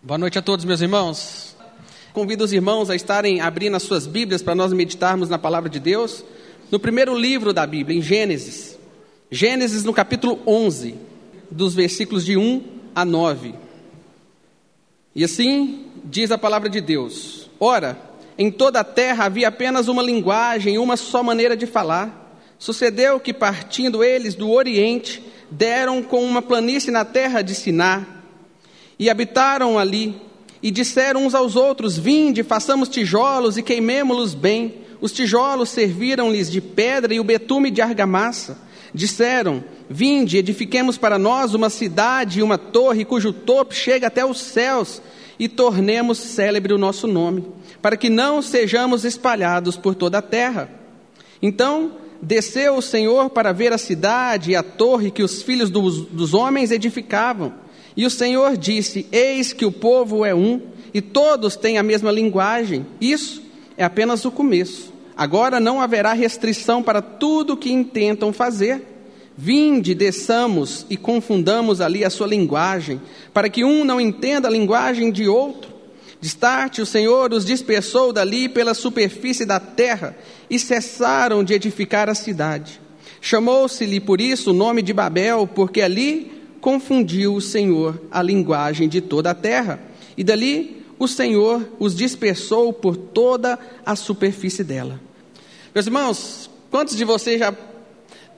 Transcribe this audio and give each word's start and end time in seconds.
Boa 0.00 0.16
noite 0.16 0.38
a 0.38 0.42
todos, 0.42 0.64
meus 0.64 0.80
irmãos. 0.80 1.56
Convido 2.12 2.44
os 2.44 2.52
irmãos 2.52 2.88
a 2.88 2.94
estarem 2.94 3.40
abrindo 3.40 3.74
as 3.74 3.82
suas 3.82 4.06
Bíblias 4.06 4.40
para 4.40 4.54
nós 4.54 4.72
meditarmos 4.72 5.28
na 5.28 5.36
palavra 5.40 5.68
de 5.68 5.80
Deus, 5.80 6.24
no 6.70 6.78
primeiro 6.78 7.18
livro 7.18 7.52
da 7.52 7.66
Bíblia, 7.66 7.98
em 7.98 8.00
Gênesis. 8.00 8.78
Gênesis, 9.28 9.82
no 9.82 9.92
capítulo 9.92 10.38
11, 10.46 10.94
dos 11.50 11.74
versículos 11.74 12.24
de 12.24 12.36
1 12.36 12.62
a 12.94 13.04
9. 13.04 13.56
E 15.16 15.24
assim 15.24 15.86
diz 16.04 16.30
a 16.30 16.38
palavra 16.38 16.68
de 16.68 16.80
Deus: 16.80 17.50
Ora, 17.58 18.00
em 18.38 18.52
toda 18.52 18.78
a 18.78 18.84
terra 18.84 19.24
havia 19.24 19.48
apenas 19.48 19.88
uma 19.88 20.02
linguagem, 20.02 20.78
uma 20.78 20.96
só 20.96 21.24
maneira 21.24 21.56
de 21.56 21.66
falar. 21.66 22.38
Sucedeu 22.56 23.18
que, 23.18 23.34
partindo 23.34 24.04
eles 24.04 24.36
do 24.36 24.48
Oriente, 24.48 25.20
deram 25.50 26.04
com 26.04 26.22
uma 26.22 26.40
planície 26.40 26.92
na 26.92 27.04
terra 27.04 27.42
de 27.42 27.52
Siná 27.52 28.17
e 28.98 29.08
habitaram 29.08 29.78
ali, 29.78 30.20
e 30.62 30.70
disseram 30.70 31.24
uns 31.26 31.34
aos 31.34 31.56
outros: 31.56 31.96
Vinde, 31.96 32.42
façamos 32.42 32.88
tijolos 32.88 33.56
e 33.56 33.62
queimemo-los 33.62 34.34
bem. 34.34 34.74
Os 35.00 35.12
tijolos 35.12 35.68
serviram-lhes 35.68 36.50
de 36.50 36.60
pedra 36.60 37.14
e 37.14 37.20
o 37.20 37.24
betume 37.24 37.70
de 37.70 37.80
argamassa. 37.80 38.58
Disseram: 38.92 39.62
Vinde, 39.88 40.38
edifiquemos 40.38 40.98
para 40.98 41.18
nós 41.18 41.54
uma 41.54 41.70
cidade 41.70 42.40
e 42.40 42.42
uma 42.42 42.58
torre 42.58 43.04
cujo 43.04 43.32
topo 43.32 43.74
chega 43.74 44.08
até 44.08 44.24
os 44.24 44.40
céus, 44.40 45.00
e 45.38 45.48
tornemos 45.48 46.18
célebre 46.18 46.72
o 46.72 46.78
nosso 46.78 47.06
nome, 47.06 47.46
para 47.80 47.96
que 47.96 48.10
não 48.10 48.42
sejamos 48.42 49.04
espalhados 49.04 49.76
por 49.76 49.94
toda 49.94 50.18
a 50.18 50.22
terra. 50.22 50.68
Então 51.40 51.92
desceu 52.20 52.76
o 52.76 52.82
Senhor 52.82 53.30
para 53.30 53.52
ver 53.52 53.72
a 53.72 53.78
cidade 53.78 54.50
e 54.50 54.56
a 54.56 54.62
torre 54.62 55.12
que 55.12 55.22
os 55.22 55.40
filhos 55.40 55.70
dos, 55.70 56.06
dos 56.06 56.34
homens 56.34 56.72
edificavam. 56.72 57.54
E 57.98 58.06
o 58.06 58.10
Senhor 58.10 58.56
disse: 58.56 59.06
Eis 59.10 59.52
que 59.52 59.66
o 59.66 59.72
povo 59.72 60.24
é 60.24 60.32
um, 60.32 60.62
e 60.94 61.02
todos 61.02 61.56
têm 61.56 61.78
a 61.78 61.82
mesma 61.82 62.12
linguagem. 62.12 62.86
Isso 63.00 63.42
é 63.76 63.82
apenas 63.82 64.24
o 64.24 64.30
começo. 64.30 64.92
Agora 65.16 65.58
não 65.58 65.80
haverá 65.80 66.12
restrição 66.12 66.80
para 66.80 67.02
tudo 67.02 67.54
o 67.54 67.56
que 67.56 67.72
intentam 67.72 68.32
fazer. 68.32 68.86
Vinde, 69.36 69.96
desçamos 69.96 70.86
e 70.88 70.96
confundamos 70.96 71.80
ali 71.80 72.04
a 72.04 72.10
sua 72.10 72.28
linguagem, 72.28 73.00
para 73.34 73.48
que 73.48 73.64
um 73.64 73.84
não 73.84 74.00
entenda 74.00 74.46
a 74.46 74.50
linguagem 74.50 75.10
de 75.10 75.26
outro. 75.26 75.68
Destarte, 76.20 76.80
o 76.80 76.86
Senhor 76.86 77.32
os 77.32 77.44
dispersou 77.44 78.12
dali 78.12 78.48
pela 78.48 78.74
superfície 78.74 79.44
da 79.44 79.58
terra 79.58 80.16
e 80.48 80.56
cessaram 80.56 81.42
de 81.42 81.52
edificar 81.52 82.08
a 82.08 82.14
cidade. 82.14 82.80
Chamou-se-lhe 83.20 83.98
por 83.98 84.20
isso 84.20 84.50
o 84.50 84.54
nome 84.54 84.82
de 84.82 84.92
Babel, 84.92 85.48
porque 85.52 85.80
ali 85.80 86.37
confundiu 86.60 87.34
o 87.34 87.40
Senhor 87.40 88.00
a 88.10 88.22
linguagem 88.22 88.88
de 88.88 89.00
toda 89.00 89.30
a 89.30 89.34
terra, 89.34 89.80
e 90.16 90.24
dali 90.24 90.84
o 90.98 91.06
Senhor 91.06 91.66
os 91.78 91.94
dispersou 91.94 92.72
por 92.72 92.96
toda 92.96 93.58
a 93.86 93.94
superfície 93.94 94.64
dela. 94.64 95.00
Meus 95.74 95.86
irmãos, 95.86 96.50
quantos 96.70 96.96
de 96.96 97.04
vocês 97.04 97.38
já 97.38 97.52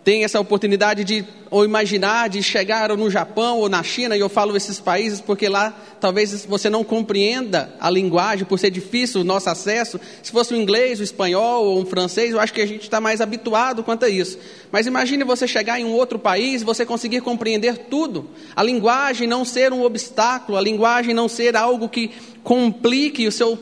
tem 0.02 0.24
essa 0.24 0.40
oportunidade 0.40 1.04
de 1.04 1.24
ou 1.50 1.64
imaginar 1.64 2.28
de 2.28 2.42
chegar 2.42 2.96
no 2.96 3.10
Japão 3.10 3.58
ou 3.58 3.68
na 3.68 3.82
China, 3.82 4.16
e 4.16 4.20
eu 4.20 4.28
falo 4.28 4.56
esses 4.56 4.78
países 4.78 5.20
porque 5.20 5.48
lá 5.48 5.74
talvez 6.00 6.46
você 6.46 6.70
não 6.70 6.84
compreenda 6.84 7.74
a 7.80 7.90
linguagem, 7.90 8.46
por 8.46 8.58
ser 8.58 8.70
difícil 8.70 9.20
o 9.20 9.24
nosso 9.24 9.50
acesso. 9.50 10.00
Se 10.22 10.30
fosse 10.30 10.54
o 10.54 10.56
inglês, 10.56 11.00
o 11.00 11.02
espanhol 11.02 11.64
ou 11.64 11.82
o 11.82 11.86
francês, 11.86 12.30
eu 12.30 12.40
acho 12.40 12.52
que 12.52 12.60
a 12.60 12.66
gente 12.66 12.82
está 12.82 13.00
mais 13.00 13.20
habituado 13.20 13.82
quanto 13.82 14.04
a 14.04 14.08
isso. 14.08 14.38
Mas 14.70 14.86
imagine 14.86 15.24
você 15.24 15.46
chegar 15.46 15.80
em 15.80 15.84
um 15.84 15.92
outro 15.92 16.18
país 16.18 16.62
você 16.62 16.86
conseguir 16.86 17.20
compreender 17.20 17.76
tudo. 17.76 18.30
A 18.54 18.62
linguagem 18.62 19.26
não 19.26 19.44
ser 19.44 19.72
um 19.72 19.82
obstáculo, 19.82 20.56
a 20.56 20.60
linguagem 20.60 21.12
não 21.12 21.28
ser 21.28 21.56
algo 21.56 21.88
que 21.88 22.12
complique 22.44 23.26
o 23.26 23.32
seu, 23.32 23.58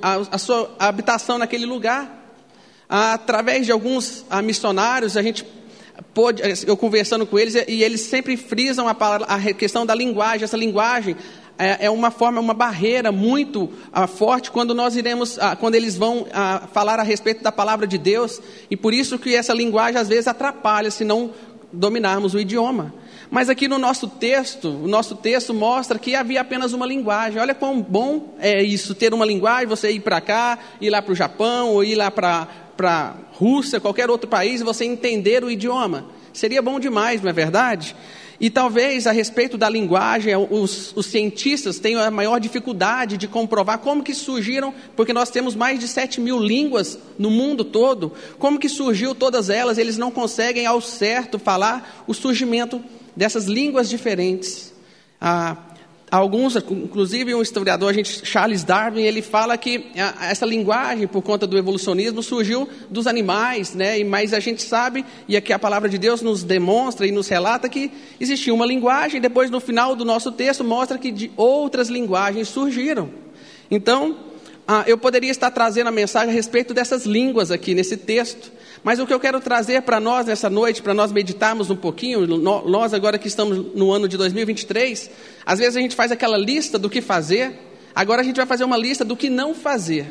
a, 0.00 0.20
a 0.32 0.38
sua 0.38 0.74
habitação 0.78 1.36
naquele 1.36 1.66
lugar. 1.66 2.16
Através 2.88 3.66
de 3.66 3.72
alguns 3.72 4.24
ah, 4.30 4.40
missionários, 4.40 5.16
a 5.16 5.22
gente 5.22 5.44
pôde, 6.14 6.42
eu 6.66 6.76
conversando 6.76 7.26
com 7.26 7.38
eles, 7.38 7.54
e 7.54 7.82
eles 7.82 8.00
sempre 8.02 8.36
frisam 8.36 8.88
a, 8.88 8.92
a 8.92 9.54
questão 9.54 9.86
da 9.86 9.94
linguagem. 9.94 10.44
Essa 10.44 10.56
linguagem 10.56 11.16
é, 11.58 11.86
é 11.86 11.90
uma 11.90 12.10
forma, 12.10 12.40
uma 12.40 12.54
barreira 12.54 13.10
muito 13.10 13.70
ah, 13.92 14.06
forte 14.06 14.50
quando 14.50 14.74
nós 14.74 14.96
iremos, 14.96 15.38
ah, 15.38 15.56
quando 15.56 15.74
eles 15.74 15.96
vão 15.96 16.26
ah, 16.32 16.68
falar 16.72 17.00
a 17.00 17.02
respeito 17.02 17.42
da 17.42 17.50
palavra 17.50 17.86
de 17.86 17.98
Deus, 17.98 18.40
e 18.70 18.76
por 18.76 18.94
isso 18.94 19.18
que 19.18 19.34
essa 19.34 19.52
linguagem 19.52 20.00
às 20.00 20.08
vezes 20.08 20.28
atrapalha 20.28 20.90
se 20.90 21.04
não 21.04 21.32
dominarmos 21.72 22.32
o 22.34 22.38
idioma. 22.38 22.94
Mas 23.30 23.50
aqui 23.50 23.68
no 23.68 23.78
nosso 23.78 24.08
texto, 24.08 24.68
o 24.68 24.88
nosso 24.88 25.14
texto 25.14 25.52
mostra 25.52 25.98
que 25.98 26.14
havia 26.14 26.40
apenas 26.40 26.72
uma 26.72 26.86
linguagem. 26.86 27.38
Olha 27.38 27.54
quão 27.54 27.82
bom 27.82 28.34
é 28.38 28.62
isso, 28.62 28.94
ter 28.94 29.12
uma 29.12 29.26
linguagem, 29.26 29.66
você 29.66 29.90
ir 29.90 30.00
para 30.00 30.20
cá, 30.20 30.58
ir 30.80 30.88
lá 30.88 31.02
para 31.02 31.12
o 31.12 31.14
Japão, 31.14 31.70
ou 31.70 31.84
ir 31.84 31.94
lá 31.94 32.10
para 32.10 32.48
para 32.78 33.16
Rússia, 33.32 33.80
qualquer 33.80 34.08
outro 34.08 34.30
país, 34.30 34.62
você 34.62 34.84
entender 34.84 35.42
o 35.42 35.50
idioma. 35.50 36.06
Seria 36.32 36.62
bom 36.62 36.78
demais, 36.78 37.20
não 37.20 37.28
é 37.28 37.32
verdade? 37.32 37.96
E 38.40 38.48
talvez 38.48 39.04
a 39.08 39.10
respeito 39.10 39.58
da 39.58 39.68
linguagem, 39.68 40.32
os, 40.36 40.96
os, 40.96 41.06
cientistas 41.06 41.80
tenham 41.80 42.00
a 42.00 42.08
maior 42.08 42.38
dificuldade 42.38 43.16
de 43.16 43.26
comprovar 43.26 43.80
como 43.80 44.04
que 44.04 44.14
surgiram, 44.14 44.72
porque 44.94 45.12
nós 45.12 45.28
temos 45.28 45.56
mais 45.56 45.80
de 45.80 45.88
7 45.88 46.20
mil 46.20 46.38
línguas 46.38 46.96
no 47.18 47.32
mundo 47.32 47.64
todo, 47.64 48.12
como 48.38 48.60
que 48.60 48.68
surgiu 48.68 49.12
todas 49.12 49.50
elas, 49.50 49.76
eles 49.76 49.98
não 49.98 50.12
conseguem 50.12 50.64
ao 50.64 50.80
certo 50.80 51.36
falar 51.36 52.04
o 52.06 52.14
surgimento 52.14 52.80
dessas 53.16 53.46
línguas 53.46 53.88
diferentes. 53.88 54.72
Ah, 55.20 55.56
alguns, 56.10 56.56
inclusive 56.56 57.34
um 57.34 57.42
historiador, 57.42 57.90
a 57.90 57.92
gente, 57.92 58.26
Charles 58.26 58.64
Darwin, 58.64 59.02
ele 59.02 59.22
fala 59.22 59.56
que 59.56 59.86
essa 60.20 60.46
linguagem, 60.46 61.06
por 61.06 61.22
conta 61.22 61.46
do 61.46 61.56
evolucionismo, 61.58 62.22
surgiu 62.22 62.68
dos 62.90 63.06
animais, 63.06 63.74
né? 63.74 64.02
mas 64.04 64.32
a 64.32 64.40
gente 64.40 64.62
sabe, 64.62 65.04
e 65.26 65.36
aqui 65.36 65.52
a 65.52 65.58
palavra 65.58 65.88
de 65.88 65.98
Deus 65.98 66.22
nos 66.22 66.42
demonstra 66.42 67.06
e 67.06 67.12
nos 67.12 67.28
relata 67.28 67.68
que 67.68 67.90
existia 68.18 68.54
uma 68.54 68.66
linguagem, 68.66 69.20
depois 69.20 69.50
no 69.50 69.60
final 69.60 69.94
do 69.94 70.04
nosso 70.04 70.32
texto 70.32 70.64
mostra 70.64 70.98
que 70.98 71.30
outras 71.36 71.88
linguagens 71.88 72.48
surgiram. 72.48 73.10
Então, 73.70 74.16
ah, 74.66 74.84
eu 74.86 74.98
poderia 74.98 75.30
estar 75.30 75.50
trazendo 75.50 75.88
a 75.88 75.90
mensagem 75.90 76.30
a 76.30 76.34
respeito 76.34 76.74
dessas 76.74 77.06
línguas 77.06 77.50
aqui 77.50 77.74
nesse 77.74 77.96
texto, 77.96 78.52
mas 78.88 78.98
o 78.98 79.06
que 79.06 79.12
eu 79.12 79.20
quero 79.20 79.38
trazer 79.38 79.82
para 79.82 80.00
nós 80.00 80.24
nessa 80.24 80.48
noite, 80.48 80.80
para 80.80 80.94
nós 80.94 81.12
meditarmos 81.12 81.68
um 81.68 81.76
pouquinho, 81.76 82.26
nós 82.26 82.94
agora 82.94 83.18
que 83.18 83.28
estamos 83.28 83.74
no 83.74 83.92
ano 83.92 84.08
de 84.08 84.16
2023, 84.16 85.10
às 85.44 85.58
vezes 85.58 85.76
a 85.76 85.80
gente 85.82 85.94
faz 85.94 86.10
aquela 86.10 86.38
lista 86.38 86.78
do 86.78 86.88
que 86.88 87.02
fazer, 87.02 87.52
agora 87.94 88.22
a 88.22 88.24
gente 88.24 88.36
vai 88.36 88.46
fazer 88.46 88.64
uma 88.64 88.78
lista 88.78 89.04
do 89.04 89.14
que 89.14 89.28
não 89.28 89.54
fazer. 89.54 90.06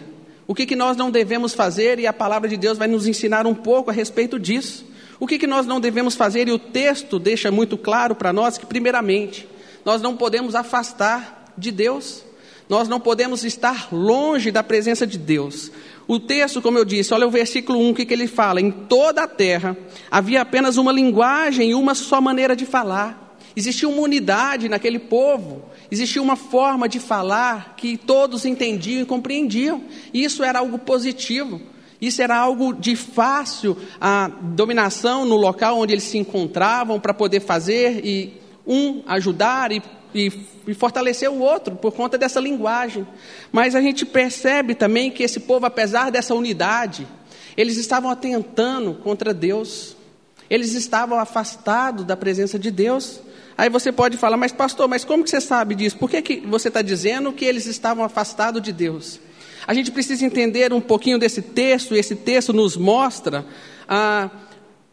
O 0.45 0.53
que, 0.53 0.63
que 0.63 0.75
nós 0.75 0.95
não 0.95 1.09
devemos 1.09 1.55
fazer 1.55 1.97
e 1.97 2.05
a 2.05 2.13
palavra 2.13 2.47
de 2.47 2.55
Deus 2.55 2.77
vai 2.77 2.87
nos 2.87 3.07
ensinar 3.07 3.47
um 3.47 3.55
pouco 3.55 3.89
a 3.89 3.93
respeito 3.93 4.37
disso. 4.37 4.85
O 5.19 5.25
que, 5.25 5.39
que 5.39 5.47
nós 5.47 5.66
não 5.66 5.79
devemos 5.79 6.13
fazer 6.13 6.47
e 6.47 6.51
o 6.51 6.59
texto 6.59 7.17
deixa 7.17 7.49
muito 7.49 7.79
claro 7.79 8.13
para 8.13 8.31
nós 8.31 8.59
que, 8.59 8.66
primeiramente, 8.67 9.49
nós 9.83 10.03
não 10.03 10.16
podemos 10.16 10.53
afastar 10.53 11.51
de 11.57 11.71
Deus. 11.71 12.23
Nós 12.69 12.89
não 12.89 13.00
podemos 13.00 13.44
estar 13.44 13.94
longe 13.94 14.51
da 14.51 14.61
presença 14.61 15.07
de 15.07 15.17
Deus. 15.17 15.72
O 16.07 16.19
texto, 16.19 16.61
como 16.61 16.78
eu 16.78 16.85
disse, 16.85 17.13
olha 17.13 17.28
o 17.28 17.31
versículo 17.31 17.79
1, 17.79 17.89
o 17.89 17.94
que, 17.95 18.05
que 18.05 18.13
ele 18.13 18.28
fala? 18.28 18.59
Em 18.59 18.72
toda 18.72 19.23
a 19.23 19.28
terra 19.28 19.78
havia 20.11 20.41
apenas 20.41 20.78
uma 20.78 20.91
linguagem 20.91 21.72
e 21.72 21.75
uma 21.75 21.95
só 21.95 22.19
maneira 22.19 22.55
de 22.55 22.66
falar. 22.66 23.38
Existia 23.55 23.89
uma 23.89 24.01
unidade 24.01 24.69
naquele 24.69 25.00
povo, 25.00 25.63
existia 25.89 26.22
uma 26.22 26.35
forma 26.35 26.88
de 26.88 27.00
falar 27.00 27.73
que 27.75 27.97
todos 27.97 28.45
entendiam 28.45 29.01
e 29.01 29.05
compreendiam. 29.05 29.84
E 30.13 30.23
isso 30.23 30.44
era 30.44 30.59
algo 30.59 30.78
positivo. 30.78 31.59
Isso 31.99 32.22
era 32.22 32.38
algo 32.38 32.73
de 32.73 32.95
fácil 32.95 33.75
a 33.99 34.28
dominação 34.28 35.25
no 35.25 35.35
local 35.35 35.79
onde 35.79 35.94
eles 35.94 36.03
se 36.03 36.17
encontravam 36.17 36.99
para 36.99 37.13
poder 37.13 37.39
fazer 37.39 38.05
e 38.05 38.34
um 38.67 39.01
ajudar 39.07 39.72
e 39.72 39.81
e, 40.13 40.31
e 40.68 40.73
fortalecer 40.73 41.29
o 41.29 41.40
outro 41.40 41.75
por 41.75 41.94
conta 41.94 42.18
dessa 42.18 42.40
linguagem. 42.40 43.08
Mas 43.52 43.76
a 43.76 43.81
gente 43.81 44.05
percebe 44.05 44.76
também 44.76 45.11
que 45.11 45.23
esse 45.23 45.40
povo, 45.40 45.66
apesar 45.66 46.11
dessa 46.11 46.34
unidade, 46.34 47.08
eles 47.55 47.78
estavam 47.78 48.09
atentando 48.09 48.93
contra 48.96 49.34
Deus. 49.34 49.96
Eles 50.49 50.73
estavam 50.73 51.20
afastados 51.20 52.05
da 52.05 52.16
presença 52.16 52.58
de 52.58 52.72
Deus. 52.72 53.20
Aí 53.58 53.70
você 53.70 53.91
pode 53.91 54.17
falar, 54.17 54.37
mas 54.37 54.52
pastor, 54.52 54.87
mas 54.87 55.03
como 55.03 55.23
que 55.23 55.29
você 55.29 55.41
sabe 55.41 55.73
disso? 55.73 55.97
Por 55.97 56.09
que, 56.09 56.22
que 56.22 56.40
você 56.41 56.67
está 56.67 56.81
dizendo 56.81 57.34
que 57.34 57.43
eles 57.43 57.66
estavam 57.66 58.03
afastados 58.03 58.61
de 58.61 58.72
Deus? 58.72 59.20
A 59.66 59.73
gente 59.73 59.91
precisa 59.91 60.23
entender 60.26 60.72
um 60.72 60.79
pouquinho 60.79 61.17
desse 61.17 61.41
texto, 61.41 61.96
e 61.96 61.99
esse 61.99 62.16
texto 62.16 62.53
nos 62.53 62.78
mostra 62.78 63.46
ah, 63.90 64.29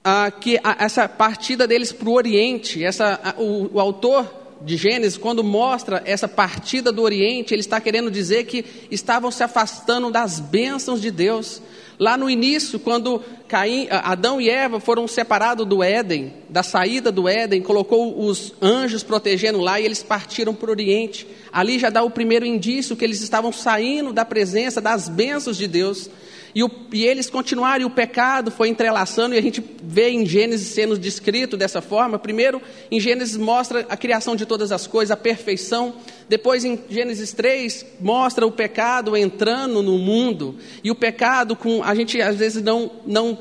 ah, 0.03 0.31
que 0.31 0.59
a, 0.65 0.77
essa 0.81 1.09
partida 1.09 1.67
deles 1.67 1.93
para 1.93 2.09
o 2.09 2.13
Oriente, 2.15 2.83
essa, 2.83 3.21
a, 3.23 3.41
o, 3.41 3.75
o 3.75 3.81
autor 3.81 4.44
de 4.65 4.77
Gênesis, 4.77 5.19
quando 5.19 5.45
mostra 5.45 6.03
essa 6.07 6.27
partida 6.27 6.91
do 6.91 7.03
Oriente, 7.03 7.53
ele 7.53 7.61
está 7.61 7.81
querendo 7.81 8.11
dizer 8.11 8.45
que 8.45 8.65
estavam 8.91 9.31
se 9.31 9.43
afastando 9.43 10.11
das 10.11 10.41
bênçãos 10.41 11.01
de 11.01 11.11
Deus. 11.11 11.61
Lá 11.99 12.17
no 12.17 12.29
início, 12.29 12.79
quando 12.79 13.23
Caim, 13.49 13.87
Adão 13.91 14.41
e 14.41 14.49
Eva 14.49 14.81
foram 14.81 15.07
separados 15.07 15.67
do 15.67 15.83
Éden, 15.83 16.33
da 16.49 16.63
saída 16.63 17.13
do 17.13 17.29
Éden, 17.29 17.63
colocou 17.63 18.27
os 18.27 18.55
anjos 18.61 19.03
protegendo 19.03 19.61
lá 19.61 19.79
e 19.79 19.85
eles 19.85 20.03
partiram 20.03 20.55
para 20.55 20.69
o 20.69 20.71
Oriente. 20.71 21.27
Ali 21.53 21.79
já 21.79 21.91
dá 21.91 22.03
o 22.03 22.11
primeiro 22.11 22.47
indício 22.47 22.97
que 22.97 23.05
eles 23.05 23.21
estavam 23.21 23.53
saindo 23.53 24.13
da 24.13 24.25
presença, 24.25 24.81
das 24.81 25.09
bênçãos 25.09 25.57
de 25.57 25.67
Deus. 25.67 26.11
E, 26.55 26.63
o, 26.63 26.71
e, 26.93 27.05
eles 27.05 27.29
continuaram, 27.29 27.83
e 27.83 27.85
o 27.85 27.91
pecado 27.91 28.51
foi 28.51 28.69
entrelaçando, 28.69 29.35
e 29.35 29.39
a 29.39 29.43
gente 29.43 29.63
vê 29.83 30.11
em 30.11 30.25
Gênesis 30.25 30.69
sendo 30.69 30.97
descrito 30.97 31.57
dessa 31.57 31.83
forma. 31.83 32.17
Primeiro, 32.17 32.63
em 32.91 33.01
Gênesis 33.01 33.37
mostra 33.37 33.85
a 33.89 33.97
criação 33.97 34.37
de 34.37 34.47
todas 34.47 34.71
as 34.71 34.87
coisas, 34.87 35.11
a 35.11 35.17
perfeição. 35.17 35.97
Depois, 36.29 36.65
em 36.65 36.79
Gênesis 36.89 37.33
3, 37.33 37.85
mostra 38.01 38.47
o 38.47 38.53
pecado 38.53 39.17
entrando 39.17 39.83
no 39.83 39.99
mundo. 39.99 40.57
E 40.85 40.93
o 40.93 40.95
pecado, 40.95 41.57
com 41.57 41.83
a 41.83 41.93
gente 41.93 42.23
às 42.23 42.37
vezes 42.37 42.63
não, 42.63 42.89
não 43.05 43.35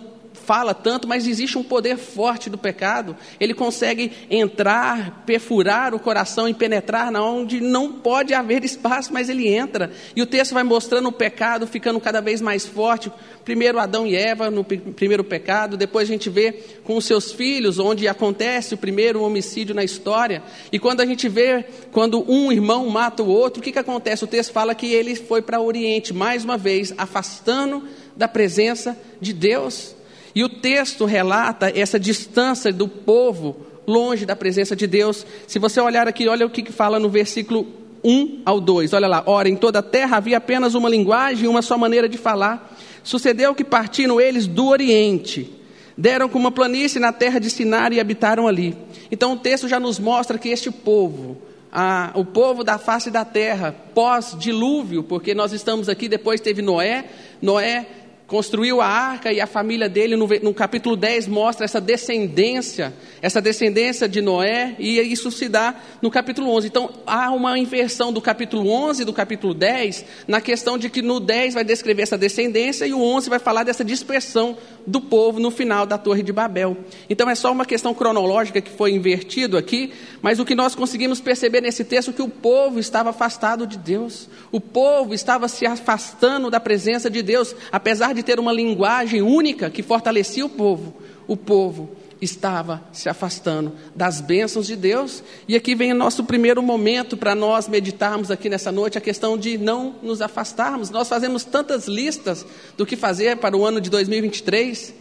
fala 0.45 0.73
tanto, 0.73 1.07
mas 1.07 1.27
existe 1.27 1.57
um 1.57 1.63
poder 1.63 1.97
forte 1.97 2.49
do 2.49 2.57
pecado. 2.57 3.15
Ele 3.39 3.53
consegue 3.53 4.11
entrar, 4.29 5.23
perfurar 5.25 5.93
o 5.93 5.99
coração 5.99 6.47
e 6.47 6.53
penetrar 6.53 7.11
na 7.11 7.23
onde 7.23 7.61
não 7.61 7.93
pode 7.93 8.33
haver 8.33 8.63
espaço, 8.63 9.13
mas 9.13 9.29
ele 9.29 9.47
entra. 9.47 9.91
E 10.15 10.21
o 10.21 10.25
texto 10.25 10.53
vai 10.53 10.63
mostrando 10.63 11.09
o 11.09 11.11
pecado 11.11 11.65
ficando 11.65 11.99
cada 11.99 12.21
vez 12.21 12.41
mais 12.41 12.65
forte. 12.65 13.11
Primeiro 13.45 13.79
Adão 13.79 14.05
e 14.07 14.15
Eva 14.15 14.49
no 14.49 14.63
primeiro 14.63 15.23
pecado, 15.23 15.75
depois 15.75 16.07
a 16.07 16.11
gente 16.11 16.29
vê 16.29 16.51
com 16.83 16.95
os 16.95 17.05
seus 17.05 17.31
filhos, 17.31 17.79
onde 17.79 18.07
acontece 18.07 18.73
o 18.73 18.77
primeiro 18.77 19.21
homicídio 19.21 19.75
na 19.75 19.83
história. 19.83 20.43
E 20.71 20.79
quando 20.79 21.01
a 21.01 21.05
gente 21.05 21.27
vê 21.27 21.65
quando 21.91 22.23
um 22.29 22.51
irmão 22.51 22.87
mata 22.89 23.23
o 23.23 23.27
outro, 23.27 23.59
o 23.59 23.63
que, 23.63 23.71
que 23.71 23.79
acontece? 23.79 24.23
O 24.23 24.27
texto 24.27 24.51
fala 24.51 24.75
que 24.75 24.87
ele 24.87 25.15
foi 25.15 25.41
para 25.41 25.59
o 25.59 25.65
Oriente, 25.65 26.13
mais 26.13 26.43
uma 26.43 26.57
vez, 26.57 26.93
afastando 26.97 27.83
da 28.15 28.27
presença 28.27 28.97
de 29.19 29.33
Deus. 29.33 29.95
E 30.35 30.43
o 30.43 30.49
texto 30.49 31.05
relata 31.05 31.71
essa 31.75 31.99
distância 31.99 32.73
do 32.73 32.87
povo 32.87 33.55
longe 33.85 34.25
da 34.25 34.35
presença 34.35 34.75
de 34.75 34.87
Deus. 34.87 35.25
Se 35.47 35.59
você 35.59 35.79
olhar 35.79 36.07
aqui, 36.07 36.27
olha 36.27 36.45
o 36.45 36.49
que 36.49 36.71
fala 36.71 36.99
no 36.99 37.09
versículo 37.09 37.67
1 38.03 38.41
ao 38.45 38.59
2. 38.59 38.93
Olha 38.93 39.07
lá. 39.07 39.23
Ora, 39.25 39.47
em 39.47 39.55
toda 39.55 39.79
a 39.79 39.83
terra 39.83 40.17
havia 40.17 40.37
apenas 40.37 40.73
uma 40.75 40.89
linguagem 40.89 41.45
e 41.45 41.47
uma 41.47 41.61
só 41.61 41.77
maneira 41.77 42.09
de 42.09 42.17
falar. 42.17 42.75
Sucedeu 43.03 43.53
que 43.53 43.63
partindo 43.63 44.19
eles 44.19 44.47
do 44.47 44.67
Oriente, 44.67 45.51
deram 45.97 46.27
com 46.27 46.39
uma 46.39 46.51
planície 46.51 46.99
na 46.99 47.11
terra 47.11 47.39
de 47.39 47.49
Sinar 47.49 47.93
e 47.93 47.99
habitaram 47.99 48.47
ali. 48.47 48.75
Então 49.11 49.33
o 49.33 49.37
texto 49.37 49.67
já 49.67 49.79
nos 49.79 49.99
mostra 49.99 50.37
que 50.37 50.49
este 50.49 50.71
povo, 50.71 51.37
a, 51.71 52.11
o 52.15 52.25
povo 52.25 52.63
da 52.63 52.77
face 52.77 53.11
da 53.11 53.23
terra, 53.25 53.75
pós-dilúvio, 53.93 55.03
porque 55.03 55.33
nós 55.35 55.53
estamos 55.53 55.89
aqui, 55.89 56.07
depois 56.07 56.41
teve 56.41 56.61
Noé, 56.61 57.05
Noé 57.41 57.85
construiu 58.27 58.81
a 58.81 58.87
arca 58.87 59.31
e 59.31 59.41
a 59.41 59.47
família 59.47 59.89
dele, 59.89 60.15
no, 60.15 60.27
no, 60.41 60.53
capítulo 60.53 60.95
10, 60.95 61.27
mostra 61.27 61.65
essa 61.65 61.81
descendência, 61.81 62.93
essa 63.21 63.41
descendência 63.41 64.07
de 64.07 64.21
Noé, 64.21 64.75
e 64.79 64.99
isso 64.99 65.29
se 65.29 65.49
dá 65.49 65.75
no 66.01 66.09
capítulo 66.09 66.49
11. 66.49 66.67
Então, 66.67 66.89
há 67.05 67.31
uma 67.31 67.59
inversão 67.59 68.13
do 68.13 68.21
capítulo 68.21 68.69
11 68.69 69.01
e 69.01 69.05
do 69.05 69.13
capítulo 69.13 69.53
10, 69.53 70.05
na 70.27 70.39
questão 70.39 70.77
de 70.77 70.89
que 70.89 71.01
no 71.01 71.19
10 71.19 71.53
vai 71.55 71.63
descrever 71.63 72.03
essa 72.03 72.17
descendência 72.17 72.85
e 72.85 72.93
o 72.93 73.01
11 73.01 73.29
vai 73.29 73.39
falar 73.39 73.63
dessa 73.63 73.83
dispersão 73.83 74.57
do 74.87 75.01
povo 75.01 75.39
no 75.39 75.51
final 75.51 75.85
da 75.85 75.97
Torre 75.97 76.23
de 76.23 76.31
Babel. 76.31 76.77
Então, 77.09 77.29
é 77.29 77.35
só 77.35 77.51
uma 77.51 77.65
questão 77.65 77.93
cronológica 77.93 78.61
que 78.61 78.71
foi 78.71 78.93
invertido 78.93 79.57
aqui, 79.57 79.91
mas 80.21 80.39
o 80.39 80.45
que 80.45 80.55
nós 80.55 80.75
conseguimos 80.75 81.19
perceber 81.19 81.61
nesse 81.61 81.83
texto 81.83 82.11
é 82.11 82.13
que 82.13 82.21
o 82.21 82.29
povo 82.29 82.79
estava 82.79 83.09
afastado 83.09 83.67
de 83.67 83.77
Deus, 83.77 84.29
o 84.51 84.61
povo 84.61 85.13
estava 85.13 85.47
se 85.47 85.65
afastando 85.65 86.49
da 86.49 86.59
presença 86.59 87.09
de 87.09 87.21
Deus, 87.21 87.55
apesar 87.71 88.12
de 88.13 88.23
ter 88.23 88.39
uma 88.39 88.53
linguagem 88.53 89.21
única 89.21 89.69
que 89.69 89.83
fortalecia 89.83 90.45
o 90.45 90.49
povo, 90.49 90.95
o 91.27 91.35
povo 91.35 91.95
estava 92.23 92.83
se 92.91 93.09
afastando 93.09 93.73
das 93.95 94.21
bênçãos 94.21 94.67
de 94.67 94.75
Deus. 94.75 95.23
E 95.47 95.55
aqui 95.55 95.75
vem 95.75 95.91
o 95.91 95.95
nosso 95.95 96.23
primeiro 96.23 96.61
momento 96.63 97.17
para 97.17 97.35
nós 97.35 97.67
meditarmos 97.67 98.31
aqui 98.31 98.49
nessa 98.49 98.71
noite, 98.71 98.97
a 98.97 99.01
questão 99.01 99.37
de 99.37 99.57
não 99.57 99.95
nos 100.01 100.21
afastarmos. 100.21 100.89
Nós 100.89 101.09
fazemos 101.09 101.43
tantas 101.43 101.87
listas 101.87 102.45
do 102.77 102.85
que 102.85 102.95
fazer 102.95 103.37
para 103.37 103.57
o 103.57 103.65
ano 103.65 103.81
de 103.81 103.89
2023, 103.89 104.93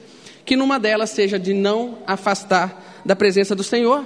que 0.44 0.56
numa 0.56 0.78
delas 0.78 1.10
seja 1.10 1.38
de 1.38 1.54
não 1.54 1.98
afastar 2.06 3.02
da 3.04 3.14
presença 3.14 3.54
do 3.54 3.62
Senhor. 3.62 4.04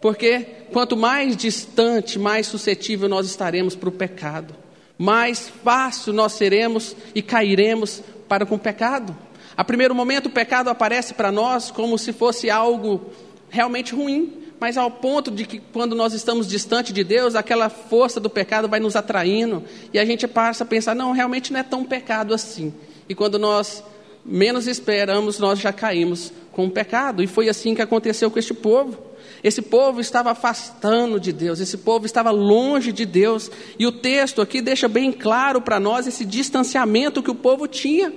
Porque 0.00 0.46
quanto 0.72 0.96
mais 0.96 1.36
distante, 1.36 2.18
mais 2.18 2.46
suscetível 2.46 3.08
nós 3.08 3.26
estaremos 3.26 3.74
para 3.74 3.88
o 3.88 3.92
pecado, 3.92 4.54
mais 4.98 5.48
fácil 5.48 6.12
nós 6.12 6.32
seremos 6.32 6.94
e 7.14 7.22
cairemos 7.22 8.02
para 8.28 8.46
com 8.46 8.56
o 8.56 8.58
pecado. 8.58 9.16
A 9.56 9.64
primeiro 9.64 9.94
momento, 9.94 10.26
o 10.26 10.30
pecado 10.30 10.68
aparece 10.68 11.14
para 11.14 11.32
nós 11.32 11.70
como 11.70 11.98
se 11.98 12.12
fosse 12.12 12.50
algo 12.50 13.10
realmente 13.48 13.94
ruim, 13.94 14.46
mas 14.58 14.76
ao 14.76 14.90
ponto 14.90 15.30
de 15.30 15.46
que 15.46 15.60
quando 15.72 15.94
nós 15.94 16.12
estamos 16.12 16.46
distante 16.46 16.92
de 16.92 17.04
Deus, 17.04 17.34
aquela 17.34 17.68
força 17.68 18.18
do 18.18 18.28
pecado 18.30 18.68
vai 18.68 18.80
nos 18.80 18.96
atraindo 18.96 19.62
e 19.92 19.98
a 19.98 20.04
gente 20.04 20.26
passa 20.26 20.64
a 20.64 20.66
pensar: 20.66 20.94
não, 20.94 21.12
realmente 21.12 21.52
não 21.52 21.60
é 21.60 21.62
tão 21.62 21.84
pecado 21.84 22.34
assim. 22.34 22.72
E 23.08 23.14
quando 23.14 23.38
nós 23.38 23.82
menos 24.24 24.66
esperamos, 24.66 25.38
nós 25.38 25.58
já 25.58 25.72
caímos 25.72 26.32
com 26.52 26.66
o 26.66 26.70
pecado. 26.70 27.22
E 27.22 27.26
foi 27.26 27.48
assim 27.48 27.74
que 27.74 27.82
aconteceu 27.82 28.30
com 28.30 28.38
este 28.38 28.54
povo. 28.54 28.98
Esse 29.46 29.62
povo 29.62 30.00
estava 30.00 30.32
afastando 30.32 31.20
de 31.20 31.30
Deus, 31.30 31.60
esse 31.60 31.78
povo 31.78 32.04
estava 32.04 32.32
longe 32.32 32.90
de 32.90 33.06
Deus. 33.06 33.48
E 33.78 33.86
o 33.86 33.92
texto 33.92 34.42
aqui 34.42 34.60
deixa 34.60 34.88
bem 34.88 35.12
claro 35.12 35.60
para 35.60 35.78
nós 35.78 36.04
esse 36.04 36.24
distanciamento 36.24 37.22
que 37.22 37.30
o 37.30 37.34
povo 37.36 37.68
tinha. 37.68 38.12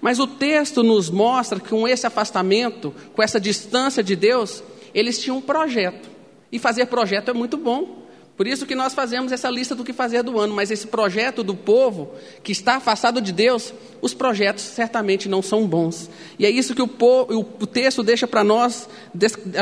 Mas 0.00 0.20
o 0.20 0.26
texto 0.28 0.84
nos 0.84 1.10
mostra 1.10 1.58
que 1.58 1.70
com 1.70 1.88
esse 1.88 2.06
afastamento, 2.06 2.94
com 3.12 3.20
essa 3.20 3.40
distância 3.40 4.04
de 4.04 4.14
Deus, 4.14 4.62
eles 4.94 5.18
tinham 5.18 5.38
um 5.38 5.40
projeto. 5.40 6.08
E 6.52 6.60
fazer 6.60 6.86
projeto 6.86 7.28
é 7.28 7.34
muito 7.34 7.56
bom. 7.56 8.06
Por 8.38 8.46
isso 8.46 8.66
que 8.66 8.76
nós 8.76 8.94
fazemos 8.94 9.32
essa 9.32 9.50
lista 9.50 9.74
do 9.74 9.82
que 9.82 9.92
fazer 9.92 10.22
do 10.22 10.38
ano, 10.38 10.54
mas 10.54 10.70
esse 10.70 10.86
projeto 10.86 11.42
do 11.42 11.56
povo 11.56 12.12
que 12.40 12.52
está 12.52 12.76
afastado 12.76 13.20
de 13.20 13.32
Deus, 13.32 13.74
os 14.00 14.14
projetos 14.14 14.62
certamente 14.62 15.28
não 15.28 15.42
são 15.42 15.66
bons. 15.66 16.08
E 16.38 16.46
é 16.46 16.50
isso 16.50 16.72
que 16.72 16.80
o, 16.80 16.86
povo, 16.86 17.36
o 17.60 17.66
texto 17.66 18.00
deixa 18.00 18.28
para 18.28 18.44
nós, 18.44 18.88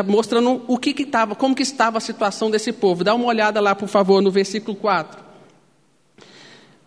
mostrando 0.06 0.60
o 0.68 0.76
que 0.76 0.90
estava, 0.90 1.34
como 1.34 1.54
que 1.54 1.62
estava 1.62 1.96
a 1.96 2.02
situação 2.02 2.50
desse 2.50 2.70
povo. 2.70 3.02
Dá 3.02 3.14
uma 3.14 3.24
olhada 3.24 3.62
lá, 3.62 3.74
por 3.74 3.88
favor, 3.88 4.20
no 4.20 4.30
versículo 4.30 4.76
4. 4.76 5.24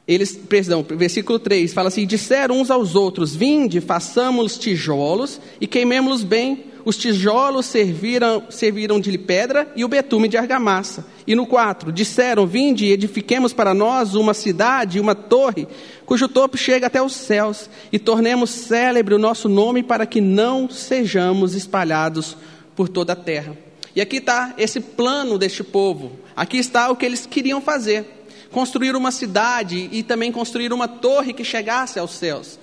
Eles, 0.07 0.37
perdão, 0.37 0.83
versículo 0.83 1.39
3, 1.39 1.73
fala 1.73 1.87
assim: 1.87 2.05
disseram 2.05 2.61
uns 2.61 2.69
aos 2.69 2.93
outros: 2.93 3.35
Vinde, 3.35 3.81
façamos 3.81 4.59
tijolos 4.59 5.41
e 5.59 5.65
queimemos-los 5.65 6.23
bem 6.23 6.68
os 6.89 6.97
tijolos 6.97 7.67
serviram, 7.67 8.43
serviram 8.49 8.99
de 8.99 9.15
pedra 9.15 9.71
e 9.75 9.85
o 9.85 9.87
betume 9.87 10.27
de 10.27 10.37
argamassa. 10.37 11.05
E 11.27 11.35
no 11.35 11.45
4, 11.45 11.91
disseram: 11.91 12.47
Vinde 12.47 12.85
e 12.85 12.91
edifiquemos 12.91 13.53
para 13.53 13.75
nós 13.75 14.15
uma 14.15 14.33
cidade, 14.33 14.99
uma 14.99 15.13
torre, 15.13 15.67
cujo 16.03 16.27
topo 16.27 16.57
chega 16.57 16.87
até 16.87 16.99
os 16.99 17.13
céus, 17.13 17.69
e 17.91 17.99
tornemos 17.99 18.49
célebre 18.49 19.13
o 19.13 19.19
nosso 19.19 19.47
nome 19.47 19.83
para 19.83 20.07
que 20.07 20.19
não 20.19 20.67
sejamos 20.67 21.53
espalhados 21.53 22.35
por 22.75 22.89
toda 22.89 23.13
a 23.13 23.15
terra. 23.15 23.55
E 23.95 24.01
aqui 24.01 24.17
está 24.17 24.55
esse 24.57 24.79
plano 24.79 25.37
deste 25.37 25.63
povo. 25.63 26.13
Aqui 26.35 26.57
está 26.57 26.89
o 26.89 26.95
que 26.95 27.05
eles 27.05 27.27
queriam 27.27 27.61
fazer: 27.61 28.25
construir 28.51 28.95
uma 28.95 29.11
cidade 29.11 29.89
e 29.91 30.01
também 30.01 30.31
construir 30.31 30.73
uma 30.73 30.87
torre 30.87 31.33
que 31.33 31.43
chegasse 31.43 31.99
aos 31.99 32.13
céus. 32.15 32.57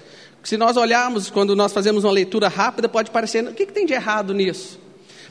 Se 0.46 0.56
nós 0.56 0.76
olharmos, 0.76 1.28
quando 1.28 1.56
nós 1.56 1.72
fazemos 1.72 2.04
uma 2.04 2.12
leitura 2.12 2.46
rápida, 2.46 2.88
pode 2.88 3.10
parecer, 3.10 3.44
o 3.44 3.52
que, 3.52 3.66
que 3.66 3.72
tem 3.72 3.84
de 3.84 3.92
errado 3.92 4.32
nisso? 4.32 4.78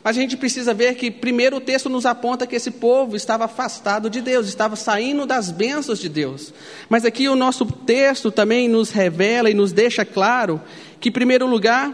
Mas 0.04 0.18
a 0.18 0.20
gente 0.20 0.36
precisa 0.36 0.74
ver 0.74 0.96
que, 0.96 1.10
primeiro, 1.10 1.56
o 1.56 1.62
texto 1.62 1.88
nos 1.88 2.06
aponta 2.06 2.46
que 2.46 2.54
esse 2.54 2.70
povo 2.70 3.16
estava 3.16 3.46
afastado 3.46 4.10
de 4.10 4.20
Deus, 4.20 4.46
estava 4.46 4.76
saindo 4.76 5.26
das 5.26 5.52
bênçãos 5.52 6.00
de 6.00 6.10
Deus. 6.10 6.54
Mas 6.90 7.06
aqui 7.06 7.30
o 7.30 7.36
nosso 7.38 7.66
texto 7.66 8.30
também 8.30 8.68
nos 8.68 8.90
revela 8.90 9.50
e 9.50 9.54
nos 9.54 9.72
deixa 9.72 10.04
claro 10.04 10.62
que, 11.00 11.08
em 11.08 11.14
primeiro 11.14 11.48
lugar, 11.48 11.94